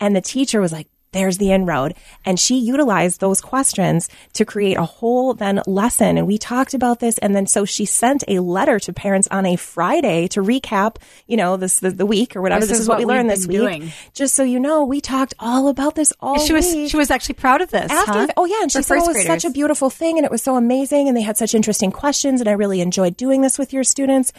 And 0.00 0.16
the 0.16 0.22
teacher 0.22 0.60
was 0.60 0.72
like, 0.72 0.88
there's 1.12 1.38
the 1.38 1.50
inroad. 1.52 1.94
And 2.24 2.38
she 2.38 2.56
utilized 2.58 3.20
those 3.20 3.40
questions 3.40 4.08
to 4.34 4.44
create 4.44 4.76
a 4.76 4.84
whole 4.84 5.34
then 5.34 5.60
lesson. 5.66 6.18
And 6.18 6.26
we 6.26 6.38
talked 6.38 6.72
about 6.74 7.00
this. 7.00 7.18
And 7.18 7.34
then 7.34 7.46
so 7.46 7.64
she 7.64 7.84
sent 7.84 8.22
a 8.28 8.38
letter 8.40 8.78
to 8.80 8.92
parents 8.92 9.26
on 9.30 9.44
a 9.46 9.56
Friday 9.56 10.28
to 10.28 10.40
recap, 10.40 10.96
you 11.26 11.36
know, 11.36 11.56
this, 11.56 11.80
the, 11.80 11.90
the 11.90 12.06
week 12.06 12.36
or 12.36 12.42
whatever. 12.42 12.60
This 12.60 12.70
This, 12.70 12.78
is 12.78 12.82
is 12.84 12.88
what, 12.88 12.98
we 12.98 13.04
what 13.04 13.08
we've 13.12 13.16
learned 13.18 13.30
this 13.30 13.46
week. 13.46 13.56
doing. 13.58 13.92
Just 14.14 14.34
so 14.34 14.42
you 14.42 14.60
know, 14.60 14.84
we 14.84 15.00
talked 15.00 15.34
all 15.40 15.68
about 15.68 15.94
this 15.94 16.12
all 16.20 16.38
she 16.38 16.52
was 16.52 16.70
she 16.90 16.96
was 16.96 17.10
actually 17.10 17.34
proud 17.34 17.60
of 17.60 17.70
this. 17.70 17.90
after 17.90 18.12
huh? 18.12 18.26
oh 18.36 18.44
yeah 18.44 18.62
and 18.62 18.70
she 18.70 18.78
For 18.78 18.82
said 18.82 18.94
it 18.96 19.06
was 19.06 19.08
graders. 19.16 19.26
such 19.26 19.44
a 19.44 19.50
beautiful 19.52 19.90
thing 19.90 20.16
and 20.18 20.24
it 20.24 20.30
was 20.30 20.42
so 20.42 20.56
amazing 20.56 21.08
and 21.08 21.16
they 21.16 21.22
had 21.22 21.36
such 21.36 21.54
interesting 21.54 21.90
questions 21.90 22.40
and 22.40 22.48
i 22.48 22.52
really 22.52 22.80
enjoyed 22.80 23.16
doing 23.16 23.40
this 23.42 23.58
with 23.58 23.72
your 23.72 23.84
students 23.84 24.32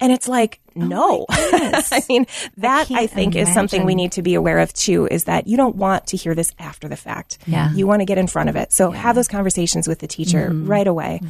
and 0.00 0.12
it's 0.12 0.28
like 0.28 0.60
no. 0.74 1.26
i 1.30 2.02
mean 2.08 2.26
that 2.58 2.82
I, 2.90 3.06
can't 3.06 3.10
think 3.10 3.36
is 3.36 3.52
something 3.52 3.84
we 3.84 3.94
need 3.94 4.12
to 4.12 4.22
be 4.22 4.34
aware 4.34 4.58
of 4.58 4.72
too 4.72 5.06
is 5.10 5.24
that 5.24 5.46
you 5.46 5.56
don't 5.56 5.76
want 5.76 6.08
to 6.08 6.16
hear 6.16 6.34
this 6.34 6.52
after 6.58 6.88
the 6.88 6.96
fact. 6.96 7.38
Yeah. 7.46 7.72
you 7.72 7.86
want 7.86 8.00
to 8.00 8.04
get 8.06 8.18
in 8.18 8.26
front 8.26 8.48
of 8.48 8.56
it. 8.56 8.72
So 8.72 8.90
have 8.90 9.14
those 9.14 9.28
conversations 9.28 9.86
with 9.88 9.98
the 10.00 10.06
teacher 10.06 10.50
right 10.52 10.86
away. 10.86 11.20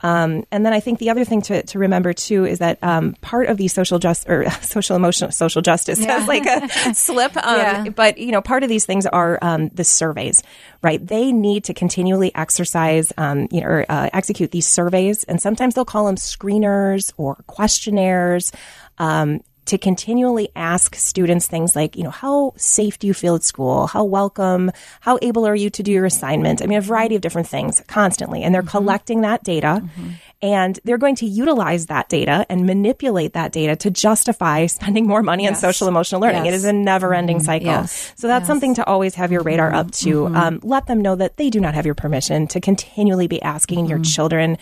Um, 0.00 0.44
and 0.50 0.64
then 0.64 0.72
i 0.72 0.80
think 0.80 0.98
the 0.98 1.10
other 1.10 1.24
thing 1.24 1.42
to, 1.42 1.62
to 1.62 1.78
remember 1.78 2.12
too 2.12 2.44
is 2.44 2.58
that 2.58 2.78
um, 2.82 3.14
part 3.20 3.48
of 3.48 3.56
the 3.56 3.68
social 3.68 3.98
just 3.98 4.28
or 4.28 4.48
social 4.62 4.96
emotional 4.96 5.30
social 5.30 5.62
justice 5.62 5.98
that's 5.98 6.28
like 6.28 6.44
a 6.46 6.94
slip 6.94 7.36
um, 7.36 7.56
Yeah. 7.56 7.88
but 7.90 8.18
you 8.18 8.32
know 8.32 8.40
part 8.42 8.62
of 8.62 8.68
these 8.68 8.84
things 8.86 9.06
are 9.06 9.38
um, 9.42 9.68
the 9.70 9.84
surveys 9.84 10.42
right? 10.82 11.04
They 11.06 11.30
need 11.30 11.64
to 11.64 11.74
continually 11.74 12.34
exercise 12.34 13.12
um, 13.18 13.48
you 13.50 13.60
know 13.60 13.66
or, 13.66 13.86
uh, 13.88 14.08
execute 14.12 14.50
these 14.50 14.66
surveys 14.66 15.24
and 15.24 15.40
sometimes 15.40 15.74
they'll 15.74 15.84
call 15.84 16.06
them 16.06 16.16
screeners 16.16 17.12
or 17.16 17.36
questionnaires 17.46 18.52
um, 19.00 19.40
to 19.66 19.78
continually 19.78 20.48
ask 20.56 20.96
students 20.96 21.46
things 21.46 21.76
like, 21.76 21.96
you 21.96 22.02
know, 22.02 22.10
how 22.10 22.52
safe 22.56 22.98
do 22.98 23.06
you 23.06 23.14
feel 23.14 23.36
at 23.36 23.44
school? 23.44 23.86
How 23.86 24.02
welcome? 24.02 24.72
How 25.00 25.18
able 25.22 25.46
are 25.46 25.54
you 25.54 25.70
to 25.70 25.82
do 25.82 25.92
your 25.92 26.06
assignment? 26.06 26.60
I 26.60 26.66
mean, 26.66 26.78
a 26.78 26.82
variety 26.82 27.14
of 27.14 27.20
different 27.22 27.46
things 27.46 27.80
constantly. 27.86 28.42
And 28.42 28.52
they're 28.52 28.62
mm-hmm. 28.62 28.70
collecting 28.70 29.20
that 29.20 29.44
data 29.44 29.80
mm-hmm. 29.82 30.10
and 30.42 30.80
they're 30.84 30.98
going 30.98 31.14
to 31.16 31.26
utilize 31.26 31.86
that 31.86 32.08
data 32.08 32.44
and 32.48 32.66
manipulate 32.66 33.34
that 33.34 33.52
data 33.52 33.76
to 33.76 33.90
justify 33.92 34.66
spending 34.78 35.06
more 35.06 35.22
money 35.22 35.46
on 35.46 35.54
social 35.54 35.86
emotional 35.86 36.20
learning. 36.20 36.46
It 36.46 36.50
Yes. 36.50 36.54
is 36.54 36.64
a 36.64 36.72
never 36.72 37.14
ending 37.14 37.36
mm-hmm. 37.36 37.44
cycle. 37.44 37.68
Yes. 37.68 38.12
So 38.16 38.26
that's 38.26 38.48
something 38.48 38.74
to 38.74 38.86
always 38.86 39.14
have 39.14 39.30
your 39.30 39.42
radar 39.42 39.72
up 39.72 39.92
to. 40.02 40.26
Um, 40.26 40.58
let 40.64 40.86
them 40.86 41.00
know 41.00 41.14
that 41.14 41.36
they 41.36 41.48
do 41.48 41.60
not 41.60 41.74
have 41.74 41.86
your 41.86 41.94
permission 41.94 42.48
to 42.48 42.60
continually 42.60 43.28
be 43.28 43.40
asking 43.40 43.86
your 43.86 44.00
children 44.00 44.58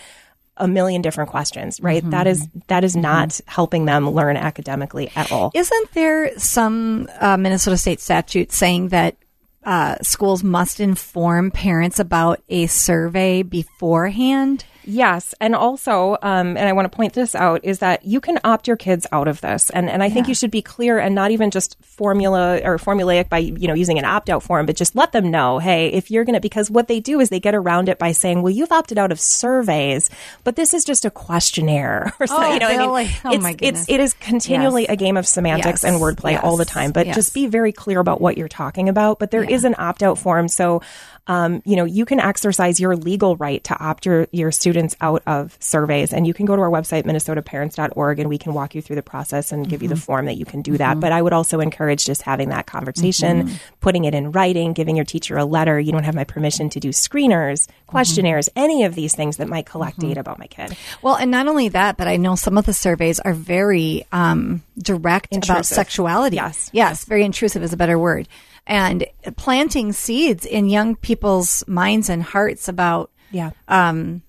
a 0.59 0.67
million 0.67 1.01
different 1.01 1.29
questions, 1.29 1.79
right? 1.81 2.07
That 2.11 2.27
is 2.27 2.47
that 2.67 2.83
is 2.83 2.95
not 2.95 3.39
helping 3.47 3.85
them 3.85 4.09
learn 4.09 4.37
academically 4.37 5.11
at 5.15 5.31
all. 5.31 5.51
Isn't 5.53 5.91
there 5.93 6.37
some 6.37 7.09
uh, 7.19 7.37
Minnesota 7.37 7.77
state 7.77 7.99
statute 8.01 8.51
saying 8.51 8.89
that 8.89 9.15
uh, 9.63 9.95
schools 10.01 10.43
must 10.43 10.79
inform 10.79 11.51
parents 11.51 11.99
about 11.99 12.41
a 12.49 12.67
survey 12.67 13.43
beforehand? 13.43 14.65
Yes, 14.85 15.35
and 15.39 15.53
also, 15.55 16.17
um, 16.21 16.57
and 16.57 16.59
I 16.67 16.73
want 16.73 16.91
to 16.91 16.95
point 16.95 17.13
this 17.13 17.35
out 17.35 17.61
is 17.63 17.79
that 17.79 18.05
you 18.05 18.19
can 18.21 18.39
opt 18.43 18.67
your 18.67 18.77
kids 18.77 19.05
out 19.11 19.27
of 19.27 19.41
this, 19.41 19.69
and 19.71 19.89
and 19.89 20.01
I 20.01 20.09
think 20.09 20.27
you 20.27 20.33
should 20.35 20.51
be 20.51 20.61
clear 20.61 20.99
and 20.99 21.13
not 21.13 21.31
even 21.31 21.51
just 21.51 21.77
formula 21.83 22.59
or 22.63 22.77
formulaic 22.77 23.29
by 23.29 23.37
you 23.39 23.67
know 23.67 23.73
using 23.73 23.99
an 23.99 24.05
opt 24.05 24.29
out 24.29 24.41
form, 24.43 24.65
but 24.65 24.75
just 24.75 24.95
let 24.95 25.11
them 25.11 25.29
know, 25.29 25.59
hey, 25.59 25.87
if 25.89 26.09
you're 26.09 26.23
gonna 26.25 26.39
because 26.39 26.71
what 26.71 26.87
they 26.87 26.99
do 26.99 27.19
is 27.19 27.29
they 27.29 27.39
get 27.39 27.53
around 27.55 27.89
it 27.89 27.99
by 27.99 28.11
saying, 28.11 28.41
well, 28.41 28.51
you've 28.51 28.71
opted 28.71 28.97
out 28.97 29.11
of 29.11 29.19
surveys, 29.19 30.09
but 30.43 30.55
this 30.55 30.73
is 30.73 30.83
just 30.85 31.05
a 31.05 31.11
questionnaire 31.11 32.13
or 32.19 32.27
something. 32.27 32.49
Oh, 32.49 32.53
you 32.53 32.59
know, 32.59 32.67
I 32.95 33.03
mean, 33.03 33.11
Oh, 33.25 33.31
it's 33.33 33.43
my 33.43 33.53
goodness. 33.53 33.85
it 33.89 33.99
is 33.99 34.13
continually 34.15 34.83
Yes. 34.83 34.91
a 34.91 34.95
game 34.95 35.17
of 35.17 35.27
semantics 35.27 35.83
Yes. 35.83 35.91
and 35.91 36.01
wordplay 36.01 36.41
all 36.41 36.57
the 36.57 36.65
time, 36.65 36.91
but 36.91 37.05
Yes. 37.07 37.15
just 37.15 37.33
be 37.33 37.47
very 37.47 37.71
clear 37.71 37.99
about 37.99 38.21
what 38.21 38.37
you're 38.37 38.47
talking 38.47 38.89
about. 38.89 39.19
But 39.19 39.31
there 39.31 39.43
is 39.43 39.63
an 39.65 39.75
opt 39.77 40.03
out 40.03 40.17
form, 40.17 40.47
so 40.47 40.81
um, 41.27 41.61
you 41.65 41.75
know 41.75 41.85
you 41.85 42.05
can 42.05 42.19
exercise 42.19 42.79
your 42.79 42.95
legal 42.95 43.35
right 43.35 43.63
to 43.65 43.77
opt 43.79 44.05
your 44.05 44.27
your 44.31 44.51
students 44.79 44.95
out 45.01 45.21
of 45.27 45.57
surveys, 45.59 46.13
and 46.13 46.25
you 46.25 46.33
can 46.33 46.45
go 46.45 46.55
to 46.55 46.61
our 46.61 46.69
website 46.69 47.03
minnesotaparents.org, 47.03 48.19
and 48.19 48.29
we 48.29 48.37
can 48.37 48.53
walk 48.53 48.75
you 48.75 48.81
through 48.81 48.95
the 48.95 49.03
process 49.03 49.51
and 49.51 49.67
give 49.67 49.81
you 49.83 49.89
the 49.89 49.95
Mm-hmm. 49.95 49.99
form 50.03 50.25
that 50.27 50.37
you 50.37 50.45
can 50.45 50.61
do 50.61 50.77
that. 50.77 50.99
But 51.01 51.11
I 51.11 51.21
would 51.21 51.33
also 51.33 51.59
encourage 51.59 52.05
just 52.05 52.21
having 52.21 52.49
that 52.49 52.65
conversation, 52.65 53.43
Mm-hmm. 53.43 53.55
putting 53.81 54.05
it 54.05 54.15
in 54.15 54.31
writing, 54.31 54.71
giving 54.73 54.95
your 54.95 55.03
teacher 55.03 55.35
a 55.37 55.43
letter. 55.43 55.77
You 55.79 55.91
don't 55.91 56.03
have 56.05 56.15
my 56.15 56.23
permission 56.23 56.69
to 56.69 56.79
do 56.79 56.89
screeners, 56.89 57.67
questionnaires, 57.87 58.47
any 58.55 58.85
of 58.85 58.95
these 58.95 59.13
things 59.15 59.37
that 59.37 59.49
might 59.49 59.65
collect 59.65 59.97
Mm-hmm. 59.99 60.07
data 60.09 60.19
about 60.21 60.39
my 60.39 60.47
kid. 60.47 60.77
Well, 61.01 61.15
and 61.15 61.29
not 61.31 61.47
only 61.47 61.67
that, 61.69 61.97
but 61.97 62.07
I 62.07 62.15
know 62.15 62.35
some 62.35 62.57
of 62.57 62.65
the 62.65 62.73
surveys 62.73 63.19
are 63.19 63.33
very 63.33 64.05
um, 64.13 64.63
direct 64.77 65.33
about 65.35 65.49
Intrusive. 65.49 65.75
sexuality. 65.75 66.37
Yes. 66.37 66.69
Yes, 66.71 67.03
very 67.05 67.23
intrusive 67.25 67.63
is 67.63 67.73
a 67.73 67.77
better 67.77 67.99
word. 67.99 68.27
And 68.65 69.05
planting 69.35 69.91
seeds 69.93 70.45
in 70.45 70.69
young 70.69 70.95
people's 70.95 71.63
minds 71.67 72.07
and 72.09 72.21
hearts 72.23 72.67
about 72.69 73.09
Yeah. 73.31 73.51
um, 73.67 74.21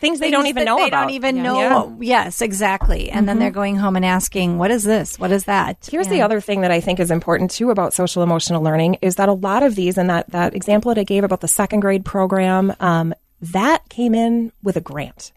Things 0.00 0.18
they 0.20 0.30
don't 0.30 0.46
even 0.46 0.64
know 0.64 0.76
they 0.78 0.88
about. 0.88 1.02
don't 1.02 1.10
even 1.10 1.36
Yeah. 1.36 1.42
know. 1.42 1.96
Yeah. 2.00 2.24
yes, 2.24 2.42
exactly. 2.42 3.10
And 3.10 3.28
then 3.28 3.38
they're 3.38 3.50
going 3.50 3.76
home 3.76 3.96
and 3.96 4.04
asking, 4.04 4.58
"What 4.58 4.70
is 4.70 4.82
this? 4.84 5.18
What 5.18 5.30
is 5.32 5.44
that?" 5.44 5.88
Here's 5.90 6.08
the 6.08 6.22
other 6.22 6.40
thing 6.40 6.62
that 6.62 6.70
I 6.70 6.80
think 6.80 6.98
is 7.00 7.10
important 7.10 7.50
too 7.50 7.70
about 7.70 7.92
social 7.94 8.22
emotional 8.22 8.62
learning 8.62 8.98
is 9.02 9.16
that 9.16 9.28
a 9.28 9.32
lot 9.34 9.62
of 9.62 9.74
these, 9.74 9.96
and 9.98 10.10
that, 10.10 10.30
that 10.30 10.54
example 10.54 10.92
that 10.92 11.00
I 11.00 11.04
gave 11.04 11.22
about 11.24 11.40
the 11.40 11.48
second 11.48 11.80
grade 11.80 12.04
program, 12.04 12.74
um, 12.80 13.14
that 13.40 13.88
came 13.88 14.14
in 14.14 14.52
with 14.62 14.76
a 14.76 14.80
grant. 14.80 15.32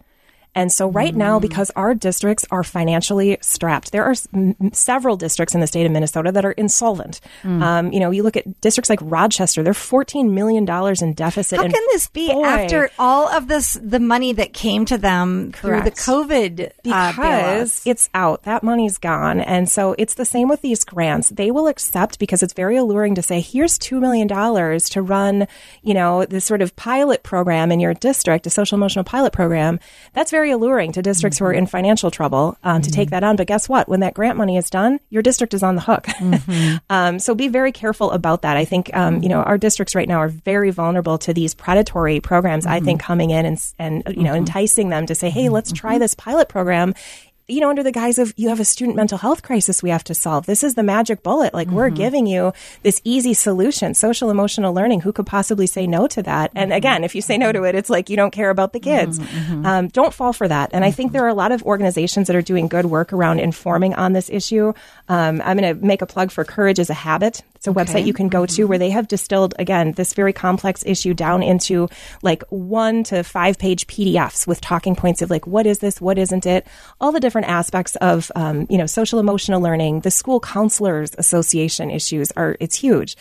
And 0.56 0.72
so 0.72 0.88
right 0.90 1.14
now, 1.14 1.40
because 1.40 1.70
our 1.76 1.94
districts 1.94 2.46
are 2.50 2.64
financially 2.64 3.38
strapped, 3.42 3.92
there 3.92 4.04
are 4.06 4.12
s- 4.12 4.28
m- 4.34 4.56
m- 4.62 4.72
several 4.74 5.18
districts 5.18 5.54
in 5.54 5.62
the 5.62 5.68
state 5.68 5.86
of 5.86 5.92
Minnesota 5.92 6.32
that 6.32 6.46
are 6.46 6.54
insolvent. 6.54 7.20
Um, 7.44 7.92
you 7.92 8.00
know, 8.00 8.10
you 8.12 8.24
look 8.24 8.38
at 8.38 8.62
districts 8.62 8.90
like 8.90 9.00
Rochester; 9.02 9.62
they're 9.64 9.74
fourteen 9.74 10.34
million 10.34 10.66
dollars 10.66 11.02
in 11.02 11.14
deficit. 11.14 11.58
How 11.58 11.64
can 11.64 11.84
this 11.92 12.08
be 12.08 12.32
boy, 12.32 12.46
after 12.46 12.90
all 12.98 13.28
of 13.28 13.48
this, 13.48 13.78
the 13.82 14.00
money 14.00 14.32
that 14.34 14.54
came 14.54 14.86
to 14.86 14.98
them 14.98 15.52
through 15.52 15.82
the 15.82 15.92
COVID? 15.92 16.68
uh, 16.68 16.72
because 17.12 17.16
bailouts? 17.72 17.82
it's 17.88 18.10
out 18.14 18.44
that 18.44 18.64
money's 18.64 18.98
gone 18.98 19.40
and 19.42 19.70
so 19.70 19.96
it's 19.98 20.14
the 20.14 20.24
same 20.26 20.48
with 20.48 20.62
these 20.62 20.84
grants 20.84 21.30
they 21.30 21.52
will 21.52 21.68
accept 21.68 22.20
because 22.20 22.42
it's 22.44 22.54
very 22.54 22.78
alluring 22.78 23.16
to 23.16 23.22
say 23.22 23.42
here's 23.42 23.78
$2 23.80 24.00
million 24.00 24.28
to 24.28 25.02
run 25.02 25.48
you 25.84 25.94
know 25.94 26.24
this 26.26 26.46
sort 26.46 26.62
of 26.62 26.76
pilot 26.76 27.24
program 27.24 27.72
in 27.72 27.80
your 27.80 27.94
district 27.94 28.46
a 28.48 28.50
social 28.50 28.78
emotional 28.78 29.04
pilot 29.04 29.34
program 29.34 29.80
that's 30.14 30.32
very 30.32 30.45
alluring 30.52 30.92
to 30.94 31.02
districts 31.02 31.40
who 31.40 31.46
are 31.46 31.54
in 31.54 31.66
financial 31.66 32.12
trouble 32.12 32.58
um, 32.64 32.82
to 32.82 32.92
take 32.92 33.10
that 33.12 33.24
on. 33.24 33.36
But 33.36 33.48
guess 33.48 33.70
what? 33.70 33.88
When 33.88 34.02
that 34.02 34.14
grant 34.14 34.38
money 34.38 34.58
is 34.58 34.70
done 34.70 35.00
your 35.10 35.22
district 35.22 35.54
is 35.54 35.64
on 35.64 35.76
the 35.76 35.82
hook. 35.82 36.08
Um, 36.90 37.20
so 37.20 37.34
be 37.34 37.48
very 37.48 37.72
careful 37.72 38.12
about 38.12 38.42
that. 38.44 38.58
I 38.58 38.66
think 38.66 38.96
um, 38.96 39.24
you 39.24 39.30
know 39.30 39.42
our 39.42 39.58
districts 39.58 39.96
right 39.96 40.08
now 40.08 40.18
are 40.18 40.28
very 40.28 40.72
vulnerable 40.72 41.18
to 41.20 41.34
these 41.34 41.54
predatory 41.54 42.20
programs 42.20 42.66
i 42.66 42.80
think 42.80 43.02
coming 43.02 43.32
in 43.32 43.46
and, 43.46 43.74
and 43.80 44.04
you 44.16 44.24
know 44.24 44.34
enticing 44.34 44.90
them 44.90 45.06
to 45.06 45.16
say 45.16 45.30
hey 45.30 45.50
let's 45.50 45.72
try 45.72 45.98
this 45.98 46.14
pilot 46.16 46.50
program 46.50 46.94
you 47.48 47.62
know, 47.62 47.70
under 47.70 47.84
the 47.84 47.92
guise 47.92 48.18
of 48.18 48.34
you 48.38 48.50
have 48.50 48.60
a 48.60 48.66
student 48.66 48.96
mental 48.96 49.18
health 49.18 49.44
crisis 49.44 49.84
we 49.84 49.90
have 49.90 50.04
to 50.06 50.16
solve. 50.16 50.46
This 50.46 50.64
is 50.64 50.76
the 50.76 50.84
magic 50.84 51.22
bullet. 51.22 51.54
Like 51.54 51.68
we're 51.68 51.88
mm-hmm. 51.88 51.96
giving 51.96 52.28
you 52.28 52.54
this 52.82 53.02
easy 53.04 53.34
solution, 53.34 53.94
social 53.94 54.32
emotional 54.32 54.74
learning. 54.74 55.02
Who 55.02 55.14
could 55.14 55.28
possibly 55.28 55.68
say 55.68 55.86
no 55.86 56.08
to 56.08 56.24
that? 56.24 56.52
And 56.56 56.72
mm-hmm. 56.72 56.78
again, 56.78 57.04
if 57.04 57.14
you 57.14 57.22
say 57.22 57.38
no 57.38 57.52
to 57.52 57.64
it, 57.64 57.76
it's 57.76 57.90
like 57.90 58.10
you 58.10 58.16
don't 58.16 58.32
care 58.32 58.50
about 58.50 58.74
the 58.74 58.80
kids. 58.80 59.20
Mm-hmm. 59.20 59.66
Um, 59.66 59.88
don't 59.90 60.14
fall 60.14 60.34
for 60.34 60.48
that. 60.48 60.72
And 60.74 60.84
I 60.84 60.92
think 60.92 61.12
there 61.12 61.24
are 61.24 61.30
a 61.30 61.36
lot 61.36 61.52
of 61.52 61.62
organizations 61.64 62.28
that 62.28 62.36
are 62.36 62.42
doing 62.42 62.68
good 62.68 62.86
work 62.86 63.14
around 63.14 63.40
informing 63.40 63.94
on 63.94 64.14
this 64.14 64.30
issue. 64.30 64.74
Um, 65.08 65.42
I'm 65.46 65.58
going 65.58 65.78
to 65.78 65.86
make 65.86 66.02
a 66.02 66.08
plug 66.08 66.32
for 66.32 66.44
Courage 66.44 66.80
is 66.80 66.90
a 66.90 66.96
Habit. 66.96 67.44
It's 67.66 67.68
a 67.68 67.74
website 67.74 68.06
you 68.06 68.14
can 68.14 68.30
go 68.30 68.46
to 68.46 68.66
where 68.66 68.78
they 68.78 68.92
have 68.92 69.08
distilled 69.08 69.56
again 69.58 69.94
this 69.94 70.14
very 70.14 70.34
complex 70.34 70.84
issue 70.86 71.16
down 71.16 71.42
into 71.42 71.90
like 72.22 72.44
one 72.50 73.04
to 73.06 73.24
five 73.24 73.58
page 73.58 73.88
PDFs 73.88 74.46
with 74.46 74.62
talking 74.62 74.96
points 74.96 75.24
of 75.24 75.32
like 75.32 75.48
what 75.48 75.66
is 75.66 75.80
this, 75.80 76.00
what 76.00 76.20
isn't 76.20 76.46
it, 76.46 76.68
all 77.02 77.12
the 77.12 77.20
different 77.20 77.48
aspects 77.48 77.96
of 77.98 78.32
um, 78.36 78.68
you 78.70 78.78
know 78.78 78.86
social 78.86 79.20
emotional 79.20 79.62
learning. 79.62 80.02
The 80.02 80.12
school 80.12 80.40
counselors 80.40 81.16
association 81.18 81.90
issues 81.90 82.32
are 82.34 82.56
it's 82.60 82.76
huge. 82.76 83.18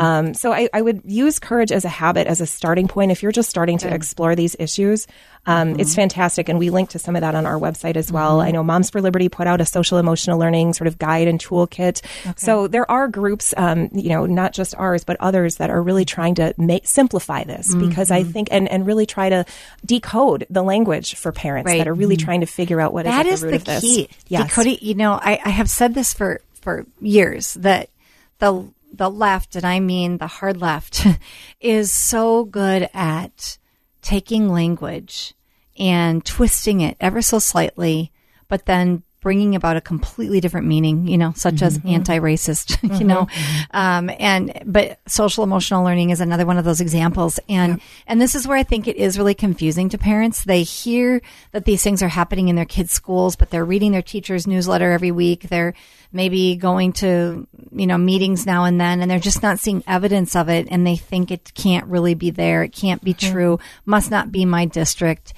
Um, 0.00 0.34
so 0.34 0.52
I, 0.52 0.68
I 0.72 0.82
would 0.82 1.02
use 1.04 1.38
Courage 1.38 1.70
is 1.70 1.84
a 1.84 1.88
habit 1.88 2.26
as 2.26 2.40
a 2.40 2.46
starting 2.46 2.88
point 2.88 3.12
if 3.12 3.22
you're 3.22 3.32
just 3.32 3.48
starting 3.50 3.78
to 3.78 3.94
explore 3.94 4.34
these 4.34 4.56
issues. 4.58 5.06
Um, 5.46 5.78
It's 5.78 5.94
fantastic, 5.94 6.48
and 6.48 6.58
we 6.58 6.70
link 6.70 6.90
to 6.90 6.98
some 6.98 7.16
of 7.16 7.20
that 7.20 7.34
on 7.34 7.44
our 7.46 7.58
website 7.58 7.96
as 7.96 8.10
well. 8.10 8.40
I 8.40 8.50
know 8.50 8.62
Moms 8.62 8.90
for 8.90 9.00
Liberty 9.02 9.28
put 9.28 9.46
out 9.46 9.60
a 9.60 9.66
social 9.66 9.98
emotional 9.98 10.38
learning 10.38 10.72
sort 10.74 10.88
of 10.88 10.98
guide 10.98 11.28
and 11.28 11.38
toolkit. 11.38 12.00
So 12.38 12.66
there 12.68 12.90
are 12.90 13.08
groups, 13.08 13.52
um, 13.56 13.90
you 13.92 14.08
know, 14.08 14.26
not 14.26 14.52
just 14.54 14.74
ours, 14.76 15.04
but 15.04 15.16
others 15.20 15.56
that 15.56 15.68
are 15.70 15.82
really 15.82 16.04
trying 16.04 16.34
to 16.36 16.54
make 16.56 16.86
simplify 16.86 17.44
this 17.44 17.74
because 17.74 18.10
I 18.10 18.22
think 18.22 18.48
and, 18.50 18.68
and 18.70 18.86
really 18.86 19.06
try 19.06 19.28
to 19.28 19.44
decode 19.84 20.46
the 20.50 20.62
language 20.62 21.14
for 21.16 21.32
parents 21.32 21.66
Right. 21.68 21.78
that 21.78 21.88
are 21.88 21.94
really 21.94 22.16
trying 22.16 22.40
to 22.40 22.46
figure 22.46 22.80
out 22.80 22.92
what 22.92 23.06
is 23.06 23.12
That 23.12 23.26
at 23.26 23.32
is 23.32 23.40
the 23.40 23.46
root 23.46 23.50
the 23.52 23.56
of 23.56 23.64
this. 23.64 23.80
key. 23.82 24.08
Yes. 24.28 24.48
Decoding, 24.48 24.78
you 24.80 24.94
know, 24.94 25.12
I, 25.12 25.38
I 25.44 25.50
have 25.50 25.68
said 25.70 25.94
this 25.94 26.14
for, 26.14 26.40
for 26.62 26.86
years 27.00 27.54
that 27.54 27.90
the 28.38 28.66
the 28.96 29.10
left, 29.10 29.56
and 29.56 29.64
I 29.64 29.80
mean 29.80 30.18
the 30.18 30.28
hard 30.28 30.56
left, 30.60 31.04
is 31.60 31.90
so 31.92 32.44
good 32.44 32.88
at 32.94 33.58
taking 34.04 34.52
language 34.52 35.34
and 35.78 36.24
twisting 36.24 36.80
it 36.80 36.96
ever 37.00 37.20
so 37.20 37.38
slightly, 37.40 38.12
but 38.48 38.66
then 38.66 39.02
bringing 39.24 39.56
about 39.56 39.76
a 39.76 39.80
completely 39.80 40.38
different 40.38 40.66
meaning, 40.66 41.08
you 41.08 41.16
know, 41.16 41.32
such 41.34 41.62
as 41.62 41.78
mm-hmm. 41.78 41.88
anti-racist, 41.88 42.70
you 42.82 42.90
mm-hmm. 42.90 43.06
know, 43.06 43.24
mm-hmm. 43.24 43.76
um, 43.76 44.10
and 44.20 44.62
but 44.66 45.00
social 45.08 45.42
emotional 45.42 45.82
learning 45.82 46.10
is 46.10 46.20
another 46.20 46.44
one 46.44 46.58
of 46.58 46.64
those 46.64 46.80
examples, 46.80 47.40
and 47.48 47.80
and 48.06 48.20
this 48.20 48.34
is 48.34 48.46
where 48.46 48.58
I 48.58 48.62
think 48.62 48.86
it 48.86 48.96
is 48.96 49.18
really 49.18 49.34
confusing 49.34 49.88
to 49.88 49.98
parents. 49.98 50.44
They 50.44 50.62
hear 50.62 51.22
that 51.52 51.64
these 51.64 51.82
things 51.82 52.02
are 52.02 52.08
happening 52.08 52.48
in 52.48 52.54
their 52.54 52.66
kids' 52.66 52.92
schools, 52.92 53.34
but 53.34 53.50
they're 53.50 53.64
reading 53.64 53.92
their 53.92 54.02
teacher's 54.02 54.46
newsletter 54.46 54.92
every 54.92 55.10
week. 55.10 55.48
They're 55.48 55.74
maybe 56.12 56.54
going 56.54 56.92
to 56.92 57.48
you 57.72 57.86
know 57.86 57.98
meetings 57.98 58.44
now 58.44 58.64
and 58.64 58.78
then, 58.78 59.00
and 59.00 59.10
they're 59.10 59.18
just 59.18 59.42
not 59.42 59.58
seeing 59.58 59.82
evidence 59.86 60.36
of 60.36 60.50
it, 60.50 60.68
and 60.70 60.86
they 60.86 60.96
think 60.96 61.30
it 61.30 61.52
can't 61.54 61.86
really 61.86 62.14
be 62.14 62.30
there. 62.30 62.62
It 62.62 62.72
can't 62.72 63.02
be 63.02 63.14
true. 63.14 63.58
Must 63.86 64.10
not 64.10 64.30
be 64.30 64.44
my 64.44 64.66
district. 64.66 65.32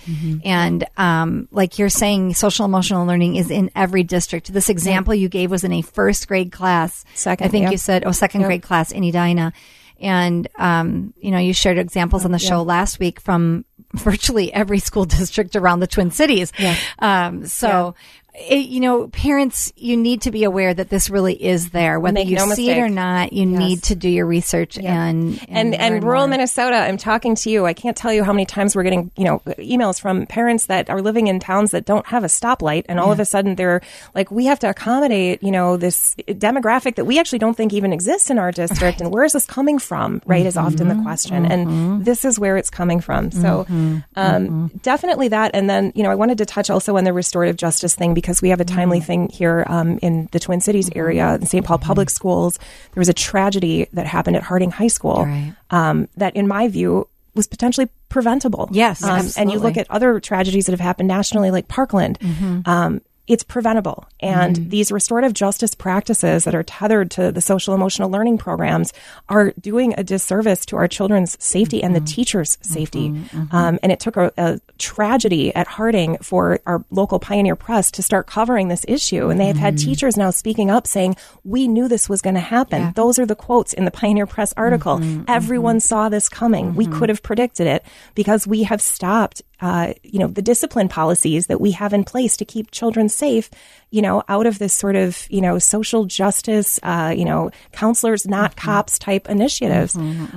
And 0.45 0.85
um, 0.97 1.49
like 1.53 1.79
you're 1.79 1.89
saying, 1.89 2.35
social 2.35 2.65
emotional 2.65 3.07
learning 3.07 3.37
is 3.37 3.51
in 3.51 3.71
every 3.77 4.03
district. 4.03 4.53
This 4.53 4.69
example 4.69 5.15
you 5.15 5.29
gave 5.29 5.51
was 5.51 5.63
in 5.63 5.73
a 5.73 5.83
first 5.83 6.27
grade 6.27 6.51
class. 6.51 7.05
Second, 7.15 7.47
I 7.47 7.49
think 7.49 7.63
yep. 7.65 7.73
you 7.73 7.79
said, 7.79 8.05
oh, 8.05 8.13
second 8.13 8.41
Yep. 8.41 8.49
grade 8.49 8.63
class 8.63 8.91
in 8.91 9.05
Edina. 9.05 9.53
And, 10.01 10.49
um, 10.57 11.15
you 11.19 11.31
know, 11.31 11.39
you 11.39 11.55
shared 11.55 11.79
examples 11.79 12.25
on 12.25 12.33
the 12.33 12.39
show 12.39 12.63
last 12.63 12.99
week 12.99 13.21
from 13.21 13.65
virtually 13.95 14.53
every 14.53 14.79
school 14.79 15.05
district 15.19 15.57
around 15.57 15.81
the 15.81 15.87
Twin 15.87 16.11
Cities. 16.11 16.53
Um, 16.99 17.47
so, 17.47 17.95
it, 18.39 18.69
you 18.69 18.81
know, 18.81 19.09
parents, 19.09 19.73
you 19.77 19.97
need 19.97 20.23
to 20.23 20.31
be 20.31 20.45
aware 20.45 20.75
that 20.75 20.91
this 20.91 21.09
really 21.09 21.33
is 21.43 21.71
there. 21.71 21.99
Whether 21.99 22.15
Make 22.17 22.29
you 22.29 22.37
no 22.37 22.47
see 22.51 22.71
it 22.71 22.79
or 22.79 22.89
not, 22.91 23.33
you 23.33 23.47
need 23.47 23.83
to 23.85 23.95
do 23.95 24.09
your 24.11 24.27
research 24.27 24.77
and, 24.77 25.41
and 25.49 25.75
and 25.75 25.95
learn 25.95 26.03
rural 26.05 26.21
more. 26.23 26.29
Minnesota, 26.29 26.77
I'm 26.77 26.99
talking 26.99 27.35
to 27.37 27.51
you. 27.51 27.65
I 27.65 27.73
can't 27.73 27.97
tell 27.97 28.13
you 28.13 28.23
how 28.25 28.33
many 28.35 28.45
times 28.45 28.77
we're 28.77 28.83
getting 28.83 29.11
you 29.17 29.25
know 29.25 29.41
emails 29.59 29.99
from 29.99 30.27
parents 30.27 30.67
that 30.67 30.91
are 30.91 31.01
living 31.01 31.29
in 31.29 31.41
towns 31.41 31.71
that 31.71 31.87
don't 31.87 32.07
have 32.09 32.25
a 32.25 32.27
stoplight, 32.27 32.85
and 32.89 33.01
all 33.01 33.11
of 33.11 33.21
a 33.21 33.25
sudden 33.25 33.55
they're 33.55 33.81
like, 34.15 34.31
we 34.31 34.45
have 34.47 34.59
to 34.59 34.69
accommodate 34.69 35.43
you 35.43 35.51
know 35.51 35.79
this 35.79 36.15
demographic 36.29 36.97
that 36.97 37.07
we 37.07 37.19
actually 37.19 37.39
don't 37.39 37.57
think 37.57 37.73
even 37.73 37.93
exists 37.93 38.29
in 38.29 38.39
our 38.39 38.53
district, 38.53 39.01
and 39.01 39.11
where 39.13 39.25
is 39.25 39.33
this 39.33 39.47
coming 39.47 39.79
from? 39.79 40.21
Right 40.27 40.45
is 40.45 40.57
often 40.59 40.77
Mm-hmm. 40.89 40.99
the 40.99 41.03
question, 41.03 41.47
and 41.47 42.05
this 42.05 42.25
is 42.27 42.39
where 42.39 42.59
it's 42.59 42.69
coming 42.71 43.01
from. 43.01 43.31
So 43.31 43.61
um, 43.61 44.07
Mm-hmm. 44.17 44.67
definitely 44.83 45.29
that, 45.29 45.53
and 45.55 45.71
then 45.71 45.91
you 45.95 46.03
know 46.03 46.11
I 46.11 46.17
wanted 46.17 46.37
to 46.39 46.45
touch 46.45 46.69
also 46.69 46.97
on 46.99 47.05
the 47.05 47.15
restorative 47.15 47.57
justice 47.57 47.95
thing 47.95 48.13
because 48.13 48.26
we 48.43 48.51
have 48.51 48.61
a 48.61 48.65
timely 48.65 48.99
Mm-hmm. 48.99 49.07
thing 49.07 49.29
here 49.29 49.65
um, 49.69 49.99
in 50.03 50.29
the 50.33 50.41
Twin 50.41 50.61
Cities 50.61 50.91
area, 50.95 51.35
in 51.37 51.47
St. 51.47 51.65
Paul 51.65 51.79
Public 51.79 52.11
Schools. 52.11 52.59
There 52.95 53.01
was 53.01 53.09
a 53.09 53.15
tragedy 53.15 53.89
that 53.93 54.07
happened 54.07 54.37
at 54.37 54.43
Harding 54.43 54.71
High 54.71 54.89
School 54.89 55.25
Right. 55.25 55.55
um, 55.71 56.09
that, 56.17 56.35
in 56.37 56.47
my 56.49 56.69
view, 56.69 57.09
was 57.35 57.47
potentially 57.47 57.89
preventable. 58.09 58.69
Yes, 58.73 59.03
um, 59.03 59.27
and 59.37 59.51
you 59.53 59.59
look 59.59 59.77
at 59.77 59.87
other 59.91 60.19
tragedies 60.21 60.67
that 60.67 60.73
have 60.73 60.81
happened 60.81 61.09
nationally, 61.09 61.51
like 61.51 61.69
Parkland. 61.69 62.19
Um, 62.67 63.01
it's 63.27 63.43
preventable. 63.43 64.07
And 64.21 64.57
mm-hmm. 64.57 64.69
these 64.69 64.93
restorative 64.93 65.33
justice 65.33 65.75
practices 65.75 66.45
that 66.45 66.55
are 66.55 66.63
tethered 66.63 67.11
to 67.13 67.33
the 67.33 67.41
social 67.41 67.75
emotional 67.75 68.11
learning 68.11 68.39
programs 68.39 68.93
are 69.29 69.53
doing 69.61 69.95
a 69.97 70.05
disservice 70.05 70.65
to 70.67 70.77
our 70.77 70.89
children's 70.89 71.43
safety 71.43 71.83
and 71.83 71.95
the 71.95 72.01
mm-hmm. 72.01 72.07
teachers' 72.07 72.59
safety. 72.63 73.11
Mm-hmm. 73.11 73.55
Um, 73.55 73.79
and 73.83 73.91
it 73.91 74.01
took 74.01 74.17
a, 74.17 74.33
a 74.37 74.61
tragedy 74.79 75.55
at 75.55 75.67
Harding 75.67 76.19
for 76.19 76.61
our 76.67 76.85
local 76.91 77.19
Pioneer 77.19 77.57
Press 77.57 77.91
to 77.93 78.03
start 78.03 78.27
covering 78.27 78.69
this 78.69 78.85
issue. 78.87 79.29
And 79.29 79.41
they 79.41 79.47
have 79.47 79.57
had 79.57 79.79
teachers 79.79 80.17
now 80.17 80.31
speaking 80.31 80.71
up 80.71 80.87
saying, 80.87 81.17
We 81.45 81.69
knew 81.69 81.89
this 81.89 82.09
was 82.09 82.23
going 82.23 82.35
to 82.35 82.41
happen. 82.41 82.93
Those 82.95 83.19
are 83.19 83.27
the 83.27 83.35
quotes 83.35 83.73
in 83.73 83.85
the 83.85 83.91
Pioneer 83.91 84.27
Press 84.27 84.55
article. 84.57 85.01
Everyone 85.29 85.81
saw 85.81 86.09
this 86.09 86.29
coming. 86.29 86.75
We 86.75 86.87
could 86.87 87.09
have 87.09 87.23
predicted 87.23 87.67
it 87.67 87.85
because 88.15 88.47
we 88.47 88.63
have 88.65 88.81
stopped 88.81 89.43
uh, 89.61 89.95
you 90.03 90.19
know, 90.19 90.27
the 90.27 90.43
discipline 90.43 90.89
policies 90.89 91.47
that 91.47 91.61
we 91.61 91.71
have 91.73 91.93
in 91.93 92.05
place 92.05 92.37
to 92.37 92.45
keep 92.45 92.71
children 92.71 93.09
safe, 93.09 93.51
you 93.91 94.03
know, 94.03 94.23
out 94.29 94.47
of 94.47 94.59
this 94.59 94.75
sort 94.75 94.97
of, 94.97 95.27
you 95.31 95.41
know, 95.41 95.59
social 95.59 96.05
justice, 96.05 96.79
uh, 96.83 97.15
you 97.17 97.25
know, 97.25 97.51
counselors, 97.73 98.27
not 98.27 98.57
cops 98.57 98.99
type 98.99 99.29
initiatives. 99.31 99.97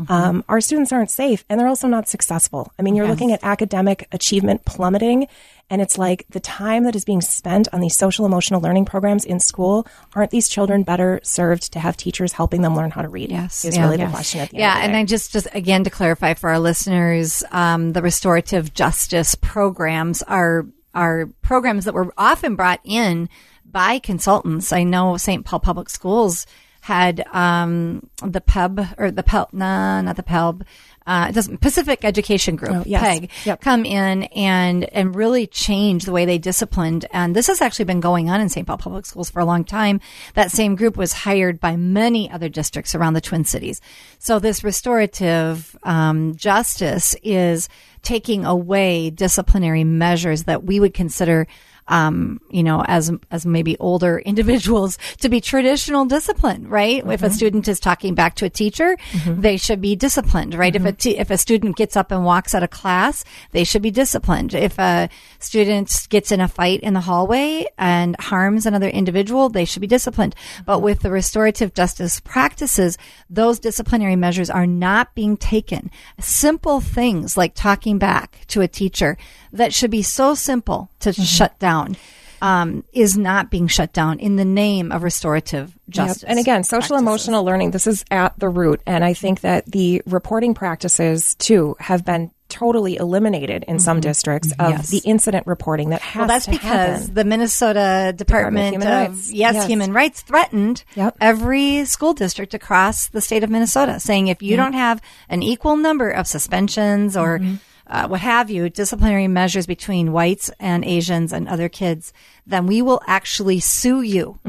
Um, 0.10 0.44
our 0.48 0.62
students 0.62 0.92
aren't 0.92 1.12
safe 1.12 1.44
and 1.50 1.60
they're 1.60 1.68
also 1.68 1.88
not 1.88 2.08
successful. 2.08 2.72
I 2.80 2.82
mean, 2.82 2.96
you're 2.96 3.08
looking 3.08 3.32
at 3.32 3.44
academic 3.44 4.08
achievement 4.12 4.64
plummeting. 4.66 5.28
And 5.70 5.82
it's 5.82 5.98
like 5.98 6.26
the 6.30 6.40
time 6.40 6.84
that 6.86 6.96
is 6.96 7.06
being 7.06 7.22
spent 7.22 7.68
on 7.72 7.80
these 7.80 7.96
social 7.96 8.26
emotional 8.26 8.60
learning 8.60 8.86
programs 8.86 9.24
in 9.24 9.40
school, 9.40 9.86
aren't 10.16 10.32
these 10.32 10.50
children 10.50 10.84
better 10.84 11.20
served 11.24 11.74
to 11.74 11.80
have 11.80 11.96
teachers 11.96 12.34
helping 12.34 12.62
them 12.64 12.76
learn 12.76 12.90
how 12.92 13.02
to 13.04 13.10
read? 13.10 13.30
Yes, 13.30 13.64
Is 13.66 13.76
yeah. 13.76 13.84
really 13.84 13.98
Yes. 13.98 14.10
the 14.10 14.16
question 14.16 14.40
at 14.42 14.50
the 14.50 14.58
yeah, 14.58 14.74
end. 14.76 14.80
the 14.80 14.88
and. 14.88 14.98
I 14.98 15.06
just, 15.06 15.32
just 15.32 15.48
again 15.54 15.84
to 15.84 15.90
clarify 15.90 16.34
for 16.34 16.50
our 16.50 16.60
listeners, 16.60 17.44
um, 17.52 17.94
the 17.94 18.02
restorative 18.02 18.74
justice 18.74 19.36
programs 19.36 20.24
are 20.24 20.66
are 20.96 21.28
programs 21.44 21.86
that 21.86 21.94
were 21.94 22.12
often 22.18 22.56
brought 22.56 22.80
in 22.84 23.30
by 23.64 24.00
consultants. 24.00 24.74
I 24.74 24.82
know 24.84 25.18
St. 25.18 25.46
Paul 25.46 25.60
Public 25.60 25.88
Schools 25.90 26.48
had 26.82 27.26
um, 27.34 28.08
the 28.26 28.42
PEB 28.42 28.88
or 28.98 29.12
the 29.12 29.24
PEL, 29.24 29.50
nah, 29.52 30.02
not 30.02 30.16
the 30.16 30.24
PEB. 30.24 30.66
Uh, 31.08 31.28
it 31.30 31.34
doesn't 31.34 31.60
Pacific 31.60 32.06
Education 32.06 32.56
Group, 32.56 32.72
Oh, 32.72 32.84
yes. 32.86 33.02
PEG, 33.02 33.30
Yep. 33.46 33.62
come 33.62 33.84
in 33.84 34.24
and 34.26 34.84
and 34.94 35.16
really 35.16 35.48
change 35.48 36.06
the 36.06 36.12
way 36.12 36.26
they 36.26 36.38
disciplined. 36.38 37.06
And 37.12 37.36
this 37.36 37.48
has 37.48 37.62
actually 37.62 37.86
been 37.86 38.00
going 38.00 38.30
on 38.30 38.42
in 38.42 38.50
St. 38.50 38.68
Paul 38.68 38.78
Public 38.78 39.08
Schools 39.08 39.30
for 39.32 39.40
a 39.40 39.46
long 39.46 39.64
time. 39.64 40.02
That 40.36 40.52
same 40.52 40.76
group 40.76 40.98
was 40.98 41.12
hired 41.14 41.60
by 41.60 41.76
many 41.78 42.30
other 42.30 42.48
districts 42.48 42.94
around 42.94 43.14
the 43.14 43.22
Twin 43.22 43.44
Cities. 43.44 43.82
So 44.20 44.38
this 44.38 44.64
restorative 44.64 45.76
um, 45.84 46.36
justice 46.36 47.16
is 47.24 47.70
taking 48.04 48.46
away 48.46 49.10
disciplinary 49.10 49.84
measures 49.84 50.44
that 50.44 50.64
we 50.64 50.80
would 50.80 50.94
consider 50.94 51.48
um, 51.90 52.40
you 52.50 52.64
know, 52.64 52.84
as 52.88 53.12
as 53.32 53.46
maybe 53.46 53.78
older 53.80 54.20
individuals 54.26 54.98
to 55.20 55.30
be 55.30 55.42
traditional 55.42 56.06
discipline, 56.06 56.68
right? 56.68 57.00
If 57.00 57.06
a 57.06 57.26
mm-hmm. 57.26 57.34
student 57.34 57.68
is 57.68 57.80
talking 57.80 58.16
back 58.16 58.36
to 58.36 58.46
a 58.46 58.50
teacher, 58.50 58.96
mm-hmm. 59.12 59.42
they 59.42 59.58
should 59.58 59.82
be 59.82 59.96
disciplined, 59.96 60.54
right? 60.54 60.76
If 60.76 60.84
a 60.84 60.90
mm-hmm. 60.90 60.96
t- 60.96 61.18
if 61.18 61.30
a 61.30 61.38
student 61.38 61.76
gets 61.76 61.98
up 61.98 62.12
and 62.12 62.24
walks 62.24 62.56
out 62.56 62.64
of 62.64 62.70
class, 62.70 63.26
they 63.52 63.64
should 63.64 63.82
be 63.82 63.92
disciplined. 63.92 64.54
If 64.54 64.80
a 64.80 65.10
student 65.40 66.08
gets 66.10 66.32
in 66.32 66.40
a 66.40 66.48
fight 66.48 66.80
in 66.82 66.94
the 66.94 67.02
hallway 67.02 67.66
and 67.78 68.16
harms 68.20 68.66
another 68.66 68.90
individual, 68.90 69.50
they 69.50 69.66
should 69.66 69.82
be 69.82 69.88
disciplined. 69.88 70.36
But 70.66 70.82
with 70.82 71.02
the 71.02 71.12
restorative 71.12 71.74
justice 71.74 72.20
practices, 72.20 72.98
those 73.30 73.60
disciplinary 73.60 74.16
measures 74.16 74.50
are 74.50 74.68
not 74.68 75.16
being 75.16 75.38
taken. 75.38 75.90
Simple 76.20 76.80
things 76.80 77.36
like 77.36 77.56
talking 77.56 77.98
back 77.98 78.46
to 78.48 78.62
a 78.62 78.68
teacher 78.68 79.18
that 79.54 79.74
should 79.74 79.92
be 79.92 80.02
so 80.02 80.34
simple 80.36 80.90
to 81.00 81.14
shut 81.14 81.58
down 81.60 81.96
um, 82.42 82.84
is 82.94 83.18
not 83.18 83.52
being 83.52 83.68
shut 83.68 83.92
down 83.92 84.20
in 84.20 84.38
the 84.38 84.46
name 84.46 84.92
of 84.94 85.04
restorative 85.04 85.78
justice. 85.90 86.24
Yep. 86.24 86.30
And 86.32 86.40
again, 86.40 86.64
social 86.64 86.80
practices. 86.96 87.02
emotional 87.02 87.44
learning, 87.44 87.72
this 87.72 87.86
is 87.88 88.06
at 88.12 88.38
the 88.40 88.48
root. 88.48 88.82
And 88.86 89.04
I 89.04 89.14
think 89.14 89.42
that 89.42 89.66
the 89.66 90.02
reporting 90.06 90.54
practices 90.54 91.36
too 91.36 91.76
have 91.80 92.06
been 92.06 92.32
totally 92.48 92.96
eliminated 92.96 93.64
in 93.68 93.78
some 93.78 94.00
districts 94.00 94.52
of 94.54 94.58
Mm-hmm. 94.58 94.72
Yes. 94.72 94.90
the 94.90 95.02
incident 95.06 95.46
reporting 95.46 95.90
that 95.90 96.02
has 96.02 96.18
Well, 96.20 96.28
that's 96.28 96.48
because 96.48 97.00
happen. 97.02 97.14
the 97.14 97.24
Minnesota 97.26 98.12
Department, 98.16 98.74
Human 98.74 98.88
of 98.88 99.10
Rights. 99.12 99.32
yes, 99.32 99.54
Yes. 99.56 99.68
Human 99.68 99.94
Rights 99.94 100.22
threatened 100.22 100.84
Yep. 100.96 101.18
every 101.22 101.86
school 101.86 102.14
district 102.14 102.54
across 102.56 103.08
the 103.10 103.22
state 103.22 103.44
of 103.44 103.50
Minnesota, 103.52 104.00
saying 104.00 104.30
if 104.30 104.42
you 104.42 104.56
don't 104.56 104.74
have 104.74 105.00
an 105.28 105.44
equal 105.44 105.76
number 105.78 106.10
of 106.10 106.26
suspensions 106.26 107.16
or 107.18 107.40
Mm-hmm. 107.40 107.56
Uh, 107.90 108.08
what 108.08 108.22
have 108.22 108.50
you, 108.50 108.70
disciplinary 108.70 109.28
measures 109.28 109.66
between 109.66 110.12
whites 110.12 110.52
and 110.60 110.86
Asians 110.86 111.34
and 111.34 111.48
other 111.48 111.70
kids, 111.70 112.14
then 112.46 112.68
we 112.68 112.82
will 112.82 113.02
actually 113.08 113.60
sue 113.60 114.02
you. 114.02 114.40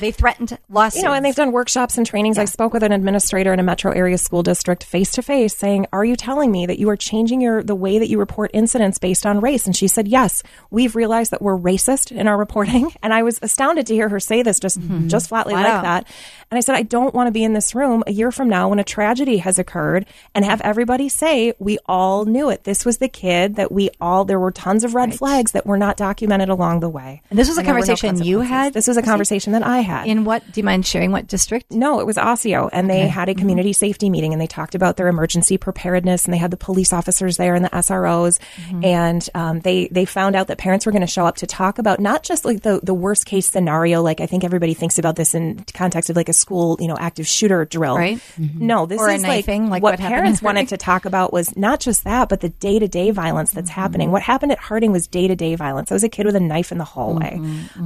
They 0.00 0.10
threatened 0.10 0.58
lawsuits. 0.68 0.96
Mm-hmm. 0.96 1.04
You 1.04 1.08
know, 1.10 1.14
and 1.14 1.24
they've 1.24 1.34
done 1.34 1.52
workshops 1.52 1.96
and 1.98 2.06
trainings. 2.06 2.38
I 2.38 2.44
spoke 2.44 2.72
with 2.72 2.82
an 2.82 2.92
administrator 2.92 3.52
in 3.52 3.60
a 3.60 3.62
metro 3.62 3.92
area 3.92 4.18
school 4.18 4.42
district 4.42 4.84
face 4.84 5.12
to 5.12 5.22
face 5.22 5.56
saying, 5.56 5.86
Are 5.92 6.04
you 6.04 6.16
telling 6.16 6.50
me 6.50 6.66
that 6.66 6.78
you 6.78 6.88
are 6.90 6.96
changing 6.96 7.40
your 7.40 7.62
the 7.62 7.74
way 7.74 7.98
that 7.98 8.08
you 8.08 8.18
report 8.18 8.50
incidents 8.54 8.98
based 8.98 9.24
on 9.26 9.40
race? 9.40 9.66
And 9.66 9.76
she 9.76 9.88
said, 9.88 10.08
Yes, 10.08 10.42
we've 10.70 10.96
realized 10.96 11.30
that 11.30 11.42
we're 11.42 11.58
racist 11.58 12.12
in 12.12 12.28
our 12.28 12.36
reporting. 12.36 12.92
And 13.02 13.12
I 13.12 13.22
was 13.22 13.38
astounded 13.42 13.86
to 13.88 13.94
hear 13.94 14.08
her 14.08 14.18
say 14.18 14.42
this 14.42 14.58
just 14.58 14.78
just 15.06 15.28
flatly 15.28 15.52
Wow. 15.54 15.62
like 15.62 15.82
that. 15.82 16.06
And 16.50 16.56
I 16.56 16.60
said, 16.60 16.74
I 16.74 16.82
don't 16.82 17.14
want 17.14 17.26
to 17.26 17.32
be 17.32 17.44
in 17.44 17.52
this 17.52 17.74
room 17.74 18.02
a 18.06 18.12
year 18.12 18.32
from 18.32 18.48
now 18.48 18.68
when 18.70 18.78
a 18.78 18.84
tragedy 18.84 19.38
has 19.38 19.58
occurred 19.58 20.06
and 20.34 20.44
have 20.44 20.60
everybody 20.62 21.08
say, 21.08 21.52
We 21.58 21.78
all 21.86 22.24
knew 22.24 22.48
it. 22.50 22.64
This 22.64 22.84
was 22.84 22.98
the 22.98 23.08
kid 23.08 23.56
that 23.56 23.70
we 23.72 23.90
all 24.00 24.24
there 24.24 24.40
were 24.40 24.50
tons 24.52 24.84
of 24.84 24.94
red 24.94 25.14
flags 25.14 25.52
that 25.52 25.66
were 25.66 25.76
not 25.76 25.96
documented 25.96 26.48
along 26.48 26.80
the 26.80 26.88
way. 26.88 27.20
And 27.30 27.38
this 27.38 27.48
was 27.48 27.58
a 27.58 27.62
there 27.62 27.74
were 27.74 27.80
no 27.80 27.86
conversation 27.86 28.22
you 28.24 28.40
had, 28.40 28.72
This 28.72 28.86
was 28.86 28.96
a 28.96 29.02
conversation 29.02 29.52
that 29.52 29.62
I 29.62 29.80
had. 29.84 30.06
In 30.06 30.24
what? 30.24 30.42
Do 30.50 30.60
you 30.60 30.64
mind 30.64 30.86
sharing 30.86 31.12
what 31.12 31.26
district? 31.26 31.70
No, 31.70 32.00
it 32.00 32.06
was 32.06 32.18
Osseo, 32.18 32.68
and 32.72 32.90
they 32.90 33.06
had 33.06 33.28
a 33.28 33.34
community 33.34 33.70
mm-hmm. 33.70 33.86
safety 33.86 34.10
meeting, 34.10 34.32
and 34.32 34.40
they 34.40 34.46
talked 34.46 34.74
about 34.74 34.96
their 34.96 35.08
emergency 35.08 35.56
preparedness, 35.56 36.24
and 36.24 36.34
they 36.34 36.38
had 36.38 36.50
the 36.50 36.56
police 36.56 36.92
officers 36.92 37.36
there 37.36 37.54
and 37.54 37.64
the 37.64 37.70
SROs, 37.70 38.38
mm-hmm. 38.38 38.84
and 38.84 39.28
um, 39.34 39.60
they 39.60 39.88
they 39.88 40.04
found 40.04 40.36
out 40.36 40.48
that 40.48 40.58
parents 40.58 40.86
were 40.86 40.92
going 40.92 41.02
to 41.02 41.06
show 41.06 41.26
up 41.26 41.36
to 41.36 41.46
talk 41.46 41.78
about 41.78 42.00
not 42.00 42.22
just 42.22 42.44
like 42.44 42.62
the 42.62 42.80
the 42.82 42.94
worst 42.94 43.26
case 43.26 43.50
scenario, 43.50 44.02
like 44.02 44.20
I 44.20 44.26
think 44.26 44.44
everybody 44.44 44.74
thinks 44.74 44.98
about 44.98 45.16
this 45.16 45.34
in 45.34 45.64
context 45.74 46.10
of 46.10 46.16
like 46.16 46.28
a 46.28 46.32
school, 46.32 46.76
you 46.80 46.88
know, 46.88 46.96
active 46.98 47.26
shooter 47.26 47.64
drill, 47.64 47.96
Right. 47.96 48.18
Mm-hmm. 48.38 48.66
No, 48.66 48.86
this 48.86 49.00
Or 49.00 49.08
a 49.08 49.14
is 49.14 49.22
like, 49.22 49.46
knifing, 49.46 49.70
like 49.70 49.82
what, 49.82 49.98
what 49.98 50.00
parents 50.00 50.42
wanted 50.42 50.60
Harding. 50.60 50.66
to 50.68 50.76
talk 50.76 51.04
about 51.04 51.32
was 51.32 51.56
not 51.56 51.80
just 51.80 52.04
that, 52.04 52.28
but 52.28 52.40
the 52.40 52.48
day 52.48 52.78
to 52.78 52.88
day 52.88 53.10
violence 53.10 53.52
that's 53.52 53.70
happening. 53.70 54.10
What 54.10 54.22
happened 54.22 54.52
at 54.52 54.58
Harding 54.58 54.92
was 54.92 55.06
day 55.06 55.28
to 55.28 55.36
day 55.36 55.54
violence. 55.54 55.90
I 55.90 55.94
was 55.94 56.04
a 56.04 56.08
kid 56.08 56.26
with 56.26 56.36
a 56.36 56.40
knife 56.40 56.72
in 56.72 56.78
the 56.78 56.84
hallway. 56.84 57.40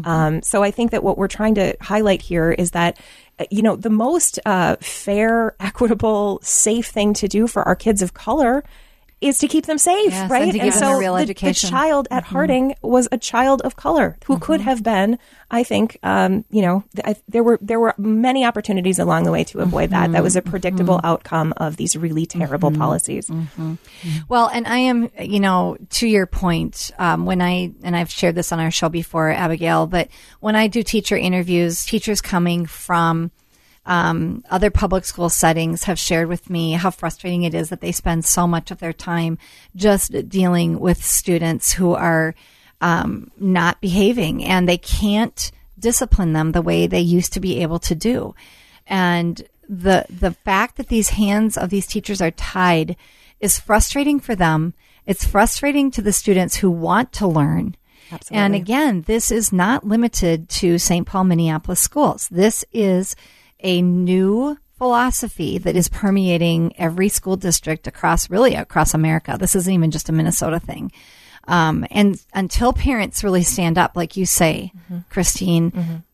Um, 0.05 0.43
so 0.43 0.63
I 0.63 0.71
think 0.71 0.91
that 0.93 1.03
what 1.03 1.19
we're 1.19 1.29
trying 1.29 1.55
to 1.57 1.77
highlight 1.93 2.23
here 2.31 2.51
is 2.63 2.71
that. 2.73 2.93
uh, 3.41 3.45
You 3.57 3.63
know, 3.63 3.77
the 3.77 3.97
most 4.07 4.39
uh, 4.45 4.77
fair, 4.81 5.55
equitable, 5.69 6.41
safe 6.43 6.89
thing 6.97 7.15
to 7.21 7.27
do 7.29 7.47
for 7.47 7.63
our 7.69 7.77
kids 7.77 8.03
of 8.03 8.11
color 8.27 8.55
is 9.21 9.39
to 9.39 9.49
keep 9.49 9.67
them 9.67 9.79
safe, 9.79 10.13
Yes, 10.13 10.31
right? 10.31 10.55
and 10.55 10.61
them 10.61 10.71
so 10.73 10.99
the, 10.99 11.35
the 11.35 11.55
child 11.55 12.07
at 12.11 12.25
mm-hmm. 12.25 12.35
Harding 12.35 12.75
was 12.83 13.09
a 13.11 13.19
child 13.19 13.63
of 13.63 13.75
color 13.77 14.17
who 14.27 14.35
mm-hmm. 14.35 14.45
could 14.45 14.61
have 14.61 14.83
been, 14.83 15.19
I 15.51 15.65
think, 15.65 15.99
um, 16.03 16.45
you 16.51 16.63
know, 16.63 16.85
th- 16.95 17.17
I, 17.17 17.21
there 17.29 17.43
were 17.43 17.59
there 17.61 17.81
were 17.81 17.95
many 17.99 18.45
opportunities 18.45 18.99
along 18.99 19.25
the 19.25 19.33
way 19.33 19.45
to 19.45 19.59
avoid 19.61 19.91
that. 19.91 20.13
That 20.13 20.23
was 20.23 20.37
a 20.37 20.41
mm-hmm. 20.41 20.51
predictable 20.51 21.01
outcome 21.03 21.53
of 21.57 21.77
these 21.77 21.97
really 21.97 22.27
terrible 22.27 22.71
policies. 22.71 23.31
Well, 24.29 24.49
and 24.49 24.67
I 24.67 24.79
am, 24.79 25.11
you 25.21 25.41
know, 25.41 25.77
to 25.91 26.07
your 26.07 26.27
point, 26.27 26.91
um, 26.99 27.27
when 27.27 27.43
I, 27.43 27.73
and 27.83 27.97
I've 27.97 28.11
shared 28.11 28.35
this 28.35 28.53
on 28.53 28.61
our 28.61 28.71
show 28.71 28.89
before, 28.89 29.31
Abigail, 29.31 29.87
but 29.87 30.09
when 30.41 30.55
I 30.55 30.69
do 30.69 30.83
teacher 30.83 31.17
interviews, 31.17 31.85
teachers 31.85 32.21
coming 32.21 32.67
from 32.67 33.31
um, 33.89 34.45
other 34.51 34.71
public 34.71 35.07
school 35.07 35.31
settings 35.31 35.85
have 35.85 35.99
shared 35.99 36.29
with 36.29 36.51
me 36.51 36.73
how 36.73 36.91
frustrating 36.91 37.45
it 37.45 37.55
is 37.55 37.71
that 37.71 37.81
they 37.81 37.91
spend 37.91 38.27
so 38.27 38.47
much 38.47 38.71
of 38.71 38.79
their 38.79 38.93
time 38.93 39.39
just 39.75 40.29
dealing 40.29 40.79
with 40.79 41.03
students 41.03 41.73
who 41.73 41.95
are 41.95 42.35
um, 42.83 43.31
not 43.39 43.81
behaving 43.81 44.45
and 44.45 44.69
they 44.69 44.77
can't 44.77 45.51
discipline 45.79 46.35
them 46.35 46.53
the 46.53 46.61
way 46.61 46.87
they 46.87 47.01
used 47.01 47.33
to 47.33 47.41
be 47.41 47.63
able 47.63 47.79
to 47.79 47.95
do. 47.95 48.35
And 48.87 49.43
the 49.71 50.05
the 50.11 50.33
fact 50.33 50.77
that 50.77 50.89
these 50.89 51.11
hands 51.11 51.57
of 51.57 51.71
these 51.71 51.87
teachers 51.87 52.21
are 52.21 52.31
tied 52.31 52.95
is 53.41 53.59
frustrating 53.59 54.21
for 54.21 54.35
them. 54.35 54.75
It's 55.07 55.25
frustrating 55.25 55.91
to 55.93 56.03
the 56.03 56.13
students 56.13 56.57
who 56.57 56.71
want 56.71 57.13
to 57.15 57.27
learn. 57.27 57.75
Absolutely. 58.13 58.45
And 58.45 58.55
again, 58.55 59.03
this 59.03 59.31
is 59.31 59.53
not 59.53 59.87
limited 59.87 60.49
to 60.51 60.79
St. 60.79 61.07
Paul, 61.07 61.25
Minneapolis 61.25 61.81
schools. 61.81 62.29
This 62.29 62.65
is 62.73 63.17
a 63.61 63.83
new 63.83 64.57
philosophy 64.77 65.59
that 65.59 65.75
is 65.77 65.89
permeating 65.89 66.73
every 66.79 67.09
school 67.09 67.37
district 67.37 67.87
across, 67.87 68.31
really 68.31 68.55
across 68.55 68.95
America. 68.95 69.37
This 69.39 69.57
isn't 69.57 69.73
even 69.73 69.91
just 69.91 70.09
a 70.09 70.13
Minnesota 70.13 70.61
thing. 70.61 70.93
Um, 71.49 71.87
and 71.91 72.23
until 72.35 72.73
parents 72.73 73.25
really 73.25 73.43
stand 73.43 73.79
up, 73.79 73.97
like 73.97 74.17
you 74.17 74.27
say, 74.27 74.71
Christine, 75.11 76.05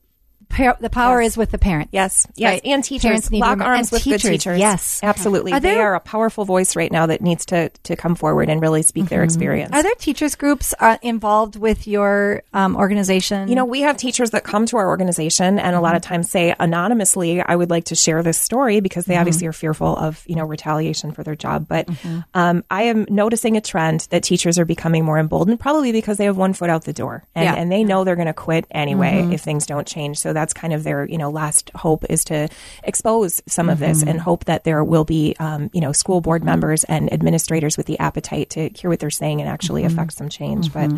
par- 0.54 0.76
the 0.80 0.90
power 0.90 1.20
is 1.20 1.36
with 1.36 1.50
the 1.50 1.58
parent. 1.58 1.90
Yes, 1.92 2.26
yes, 2.36 2.52
Right. 2.54 2.62
and 2.64 2.82
teachers 2.84 3.02
Parents 3.04 3.30
need 3.30 3.40
to 3.40 3.46
lock 3.46 3.60
arms 3.60 3.90
with 3.90 4.04
good 4.04 4.20
teachers, 4.20 4.30
teachers. 4.30 4.58
yes. 4.58 5.00
absolutely. 5.02 5.52
Are 5.52 5.60
they 5.60 5.78
are 5.78 5.94
a 5.94 6.00
powerful 6.00 6.44
voice 6.44 6.76
right 6.76 6.90
now 6.90 7.06
that 7.06 7.20
needs 7.20 7.44
to 7.46 7.68
to 7.84 7.96
come 7.96 8.14
forward 8.14 8.48
and 8.48 8.60
really 8.60 8.82
speak 8.82 9.06
their 9.08 9.22
experience. 9.24 9.72
Are 9.72 9.82
there 9.82 9.94
teachers 9.96 10.34
groups 10.34 10.74
uh, 10.80 10.96
involved 11.02 11.56
with 11.56 11.86
your 11.86 12.42
um, 12.52 12.76
organization? 12.76 13.48
You 13.48 13.54
know, 13.54 13.64
we 13.64 13.80
have 13.82 13.96
teachers 13.96 14.30
that 14.30 14.44
come 14.44 14.66
to 14.66 14.76
our 14.76 14.86
organization 14.88 15.58
and 15.58 15.74
a 15.74 15.80
lot 15.80 15.96
of 15.96 16.02
times 16.02 16.30
say 16.30 16.54
anonymously, 16.58 17.40
I 17.40 17.56
would 17.56 17.70
like 17.70 17.86
to 17.86 17.94
share 17.94 18.22
this 18.22 18.36
story 18.38 18.80
because 18.80 19.06
they 19.06 19.16
obviously 19.16 19.46
are 19.46 19.52
fearful 19.52 19.96
of, 19.96 20.22
you 20.26 20.36
know, 20.36 20.44
retaliation 20.44 21.12
for 21.12 21.22
their 21.22 21.36
job. 21.36 21.66
But 21.68 21.88
um, 22.34 22.64
I 22.70 22.82
am 22.84 23.06
noticing 23.08 23.56
a 23.56 23.60
trend 23.60 24.06
that 24.10 24.22
teachers 24.22 24.58
are 24.58 24.64
becoming 24.66 25.04
more 25.04 25.18
emboldened, 25.18 25.60
probably 25.60 25.92
because 25.92 26.18
they 26.18 26.26
have 26.26 26.36
one 26.36 26.52
foot 26.52 26.68
out 26.70 26.84
the 26.84 26.92
door 26.92 27.24
and, 27.34 27.44
Yeah. 27.44 27.54
and 27.54 27.72
they 27.72 27.84
know 27.84 28.04
they're 28.04 28.16
going 28.16 28.26
to 28.26 28.34
quit 28.34 28.66
anyway 28.70 29.28
if 29.32 29.40
things 29.40 29.64
don't 29.66 29.86
change. 29.86 30.18
So 30.18 30.32
that's 30.34 30.43
kind 30.52 30.72
of 30.72 30.84
their, 30.84 31.06
you 31.06 31.18
know, 31.18 31.30
last 31.30 31.70
hope 31.74 32.04
is 32.10 32.24
to 32.24 32.48
expose 32.82 33.42
some 33.46 33.68
of 33.68 33.78
this 33.78 34.02
and 34.02 34.20
hope 34.20 34.44
that 34.44 34.64
there 34.64 34.84
will 34.84 35.04
be, 35.04 35.34
um, 35.38 35.70
you 35.72 35.80
know, 35.80 35.92
school 35.92 36.20
board 36.20 36.44
members 36.44 36.84
and 36.84 37.12
administrators 37.12 37.76
with 37.76 37.86
the 37.86 37.98
appetite 37.98 38.50
to 38.50 38.68
hear 38.74 38.90
what 38.90 39.00
they're 39.00 39.10
saying 39.10 39.40
and 39.40 39.48
actually 39.48 39.84
affect 39.84 40.12
some 40.12 40.28
change. 40.28 40.72
But 40.72 40.90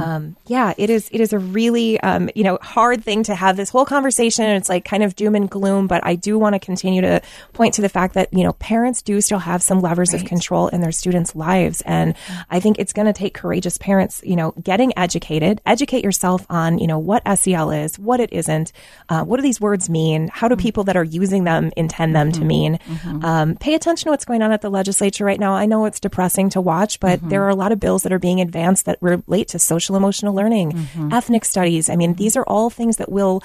um, 0.00 0.36
yeah, 0.46 0.74
it 0.76 0.90
is. 0.90 1.08
It 1.12 1.20
is 1.20 1.32
a 1.32 1.38
really 1.38 2.00
um, 2.00 2.28
you 2.34 2.44
know 2.44 2.58
hard 2.60 3.04
thing 3.04 3.22
to 3.24 3.34
have 3.34 3.56
this 3.56 3.70
whole 3.70 3.84
conversation. 3.84 4.44
It's 4.44 4.68
like 4.68 4.84
kind 4.84 5.02
of 5.02 5.16
doom 5.16 5.34
and 5.34 5.48
gloom. 5.48 5.86
But 5.86 6.04
I 6.04 6.14
do 6.14 6.38
want 6.38 6.54
to 6.54 6.58
continue 6.58 7.00
to 7.02 7.20
point 7.52 7.74
to 7.74 7.82
the 7.82 7.88
fact 7.88 8.14
that 8.14 8.32
you 8.32 8.44
know 8.44 8.52
parents 8.54 9.02
do 9.02 9.20
still 9.20 9.38
have 9.38 9.62
some 9.62 9.80
levers 9.80 10.14
of 10.14 10.24
control 10.24 10.68
in 10.68 10.80
their 10.80 10.92
students' 10.92 11.34
lives, 11.34 11.82
and 11.82 12.14
I 12.50 12.60
think 12.60 12.78
it's 12.78 12.92
going 12.92 13.06
to 13.06 13.12
take 13.12 13.34
courageous 13.34 13.78
parents, 13.78 14.22
you 14.24 14.36
know, 14.36 14.52
getting 14.62 14.96
educated, 14.98 15.60
educate 15.66 16.04
yourself 16.04 16.46
on 16.50 16.78
you 16.78 16.86
know 16.86 16.98
what 16.98 17.22
SEL 17.38 17.70
is, 17.70 17.98
what 17.98 18.20
it 18.20 18.32
isn't, 18.32 18.71
uh, 19.08 19.24
what 19.24 19.36
do 19.36 19.42
these 19.42 19.60
words 19.60 19.88
mean, 19.88 20.28
how 20.32 20.48
do 20.48 20.54
mm-hmm. 20.54 20.62
people 20.62 20.84
that 20.84 20.96
are 20.96 21.04
using 21.04 21.44
them 21.44 21.70
intend 21.76 22.14
them 22.14 22.32
to 22.32 22.40
mm-hmm. 22.40 22.48
mean. 22.48 22.78
Mm-hmm. 22.78 23.24
Um, 23.24 23.56
pay 23.56 23.74
attention 23.74 24.06
to 24.06 24.10
what's 24.10 24.24
going 24.24 24.42
on 24.42 24.52
at 24.52 24.62
the 24.62 24.70
legislature 24.70 25.24
right 25.24 25.40
now. 25.40 25.54
I 25.54 25.66
know 25.66 25.84
it's 25.84 26.00
depressing 26.00 26.50
to 26.50 26.60
watch, 26.60 27.00
but 27.00 27.20
there 27.28 27.42
are 27.44 27.48
a 27.48 27.54
lot 27.54 27.72
of 27.72 27.80
bills 27.80 28.02
that 28.02 28.12
are 28.12 28.18
being 28.18 28.40
advanced 28.40 28.86
that 28.86 28.98
relate 29.00 29.48
to 29.48 29.58
social 29.58 29.96
emotional 29.96 30.34
learning, 30.34 30.88
ethnic 31.12 31.44
studies. 31.44 31.88
I 31.88 31.96
mean, 31.96 32.14
these 32.14 32.36
are 32.36 32.44
all 32.44 32.70
things 32.70 32.96
that 32.96 33.10
will 33.10 33.42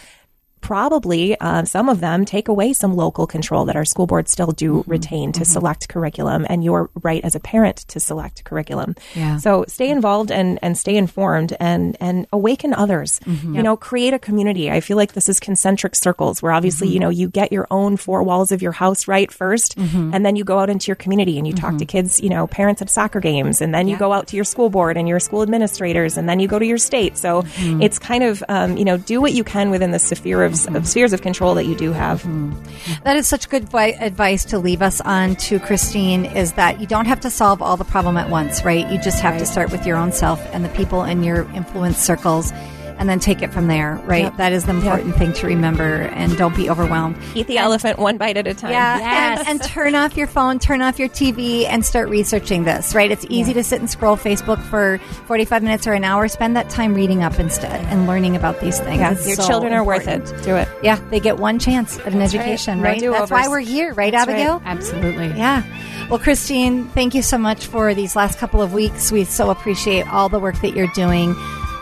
probably 0.68 1.40
uh, 1.40 1.64
some 1.64 1.88
of 1.88 2.02
them 2.02 2.26
take 2.26 2.50
away 2.50 2.74
some 2.74 2.94
local 2.94 3.26
control 3.26 3.64
that 3.64 3.78
our 3.78 3.86
school 3.86 4.06
boards 4.06 4.30
still 4.30 4.52
do 4.52 4.80
mm-hmm. 4.80 4.92
retain 4.92 5.32
to 5.32 5.40
mm-hmm. 5.40 5.46
select 5.46 5.88
curriculum 5.88 6.46
and 6.50 6.62
your 6.62 6.90
right 7.04 7.24
as 7.24 7.36
a 7.36 7.40
parent 7.40 7.78
to 7.88 8.02
select 8.02 8.44
curriculum. 8.44 8.94
Yeah. 9.16 9.38
So 9.38 9.64
stay 9.70 9.90
involved 9.90 10.30
and, 10.30 10.60
and 10.62 10.78
stay 10.78 10.98
informed 10.98 11.56
and, 11.62 11.96
and 12.02 12.28
awaken 12.34 12.74
others. 12.74 13.22
Mm-hmm. 13.22 13.56
You 13.56 13.64
know, 13.64 13.78
create 13.78 14.14
a 14.14 14.20
community. 14.20 14.70
I 14.70 14.82
feel 14.82 14.98
like 14.98 15.14
this 15.14 15.30
is 15.30 15.40
concentric 15.40 15.96
circles 15.96 16.42
where 16.42 16.52
obviously, 16.52 16.90
you 16.90 17.00
know, 17.00 17.08
you 17.08 17.30
get 17.30 17.54
your 17.54 17.68
own 17.72 17.96
four 17.96 18.22
walls 18.22 18.52
of 18.52 18.62
your 18.62 18.74
house 18.74 19.08
right 19.08 19.30
1st 19.30 20.14
and 20.14 20.26
then 20.26 20.36
you 20.36 20.44
go 20.44 20.60
out 20.60 20.70
into 20.70 20.88
your 20.88 20.98
community 20.98 21.38
and 21.38 21.48
you 21.48 21.54
talk 21.54 21.78
to 21.78 21.86
kids, 21.86 22.20
you 22.20 22.28
know, 22.28 22.46
parents 22.46 22.82
at 22.82 22.90
soccer 22.90 23.22
games 23.22 23.62
and 23.62 23.74
then 23.74 23.88
you 23.88 23.96
go 23.96 24.12
out 24.12 24.28
to 24.28 24.36
your 24.36 24.44
school 24.44 24.70
board 24.70 24.98
and 24.98 25.08
your 25.08 25.22
school 25.22 25.44
administrators 25.44 26.18
and 26.18 26.28
then 26.28 26.42
you 26.42 26.48
go 26.50 26.60
to 26.60 26.66
your 26.66 26.78
state. 26.78 27.18
So 27.18 27.46
it's 27.56 28.00
kind 28.00 28.26
of, 28.26 28.44
um, 28.50 28.76
you 28.76 28.84
know, 28.84 28.98
do 28.98 29.22
what 29.22 29.32
you 29.32 29.46
can 29.46 29.70
within 29.70 29.92
the 29.92 30.00
sphere 30.00 30.44
of, 30.44 30.57
of 30.66 30.88
spheres 30.88 31.14
of 31.14 31.22
control 31.22 31.54
that 31.56 31.66
you 31.66 31.76
do 31.76 31.92
have. 31.92 32.24
Mm-hmm. 32.24 33.04
That 33.04 33.18
is 33.18 33.28
such 33.28 33.50
good 33.50 33.70
vi- 33.70 33.98
advice 34.00 34.46
to 34.46 34.60
leave 34.60 34.82
us 34.82 35.02
on 35.02 35.36
to 35.36 35.60
Christine 35.60 36.26
is 36.26 36.54
that 36.54 36.80
you 36.80 36.88
don't 36.88 37.06
have 37.06 37.20
to 37.22 37.30
solve 37.30 37.62
all 37.62 37.78
the 37.78 37.86
problem 37.86 38.18
at 38.18 38.30
once, 38.30 38.64
right? 38.64 38.90
You 38.90 39.00
just 39.00 39.20
have 39.20 39.38
to 39.38 39.46
start 39.46 39.72
with 39.72 39.86
your 39.86 39.98
own 39.98 40.12
self 40.12 40.40
and 40.54 40.66
the 40.66 40.70
people 40.70 41.04
in 41.04 41.24
your 41.24 41.44
influence 41.54 41.98
circles 41.98 42.52
and 42.98 43.10
then 43.10 43.20
take 43.20 43.42
it 43.42 43.52
from 43.52 43.68
there, 43.68 43.96
right? 44.06 44.24
Yep. 44.24 44.38
That 44.38 44.54
is 44.54 44.66
the 44.66 44.72
important 44.72 45.16
thing 45.16 45.34
to 45.34 45.48
remember 45.48 45.84
and 45.84 46.36
don't 46.38 46.56
be 46.56 46.70
overwhelmed. 46.70 47.18
Eat 47.36 47.48
the 47.48 47.58
elephant 47.58 48.00
one 48.00 48.18
bite 48.18 48.38
at 48.38 48.48
a 48.48 48.54
time. 48.54 48.72
Yeah, 48.72 49.40
and, 49.40 49.48
and 49.48 49.64
turn 49.64 49.96
off 49.96 50.18
your 50.18 50.28
phone, 50.28 50.60
turn 50.60 50.82
off 50.82 51.00
your 51.00 51.10
TV, 51.10 51.66
and 51.66 51.86
start 51.86 52.10
researching 52.10 52.64
this. 52.64 52.96
Right? 52.96 53.12
It's 53.12 53.26
easy 53.30 53.54
to 53.54 53.64
sit 53.64 53.80
and 53.80 53.90
scroll 53.90 54.18
Facebook 54.18 54.62
for 54.64 54.98
forty-five 55.28 55.64
minutes 55.64 55.88
or 55.88 55.94
an 55.94 56.04
hour. 56.04 56.28
Spend 56.28 56.56
that 56.56 56.70
time 56.70 56.94
reading 56.94 57.24
up 57.24 57.40
instead 57.40 57.86
and 57.86 58.08
learning 58.08 58.36
about 58.36 58.60
these 58.60 58.80
things. 58.80 59.00
Yeah, 59.00 59.12
your 59.26 59.36
so 59.36 59.48
children 59.48 59.74
are 59.74 59.84
worth 59.84 60.08
it. 60.08 60.26
Do 60.44 60.56
it. 60.56 60.68
Yeah, 60.84 61.00
they 61.10 61.20
get 61.20 61.38
one 61.38 61.60
chance 61.60 62.00
at 62.00 62.08
an 62.08 62.20
That's 62.20 62.34
education, 62.34 62.82
right. 62.82 62.94
right? 62.94 63.02
No 63.02 63.12
That's 63.14 63.32
why 63.32 63.48
we're 63.48 63.60
here, 63.60 63.94
right, 63.94 64.12
That's 64.12 64.28
right. 64.28 64.38
Abigail? 64.38 64.62
Absolutely. 64.66 65.28
Yeah. 65.28 65.64
Well, 66.10 66.20
Christine, 66.20 66.88
thank 66.90 67.16
you 67.16 67.22
so 67.22 67.38
much 67.38 67.66
for 67.66 67.94
these 67.94 68.16
last 68.16 68.40
couple 68.40 68.62
of 68.62 68.74
weeks. 68.74 69.12
We 69.12 69.26
so 69.26 69.50
appreciate 69.50 70.08
all 70.12 70.30
the 70.30 70.40
work 70.40 70.60
that 70.62 70.76
you're 70.76 70.88
doing. 70.88 71.36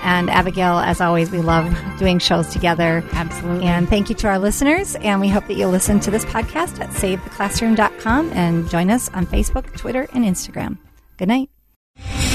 And 0.05 0.29
Abigail, 0.29 0.77
as 0.77 1.01
always, 1.01 1.31
we 1.31 1.39
love 1.39 1.75
doing 1.97 2.19
shows 2.19 2.47
together. 2.47 3.03
Absolutely. 3.11 3.65
And 3.65 3.89
thank 3.89 4.09
you 4.09 4.15
to 4.15 4.27
our 4.27 4.39
listeners. 4.39 4.95
And 4.97 5.19
we 5.19 5.29
hope 5.29 5.47
that 5.47 5.55
you'll 5.55 5.71
listen 5.71 5.99
to 6.01 6.11
this 6.11 6.23
podcast 6.25 6.79
at 6.79 6.91
savetheclassroom.com 6.91 8.31
and 8.33 8.69
join 8.69 8.91
us 8.91 9.09
on 9.09 9.25
Facebook, 9.25 9.75
Twitter, 9.75 10.07
and 10.13 10.23
Instagram. 10.23 10.77
Good 11.17 11.27
night. 11.27 11.54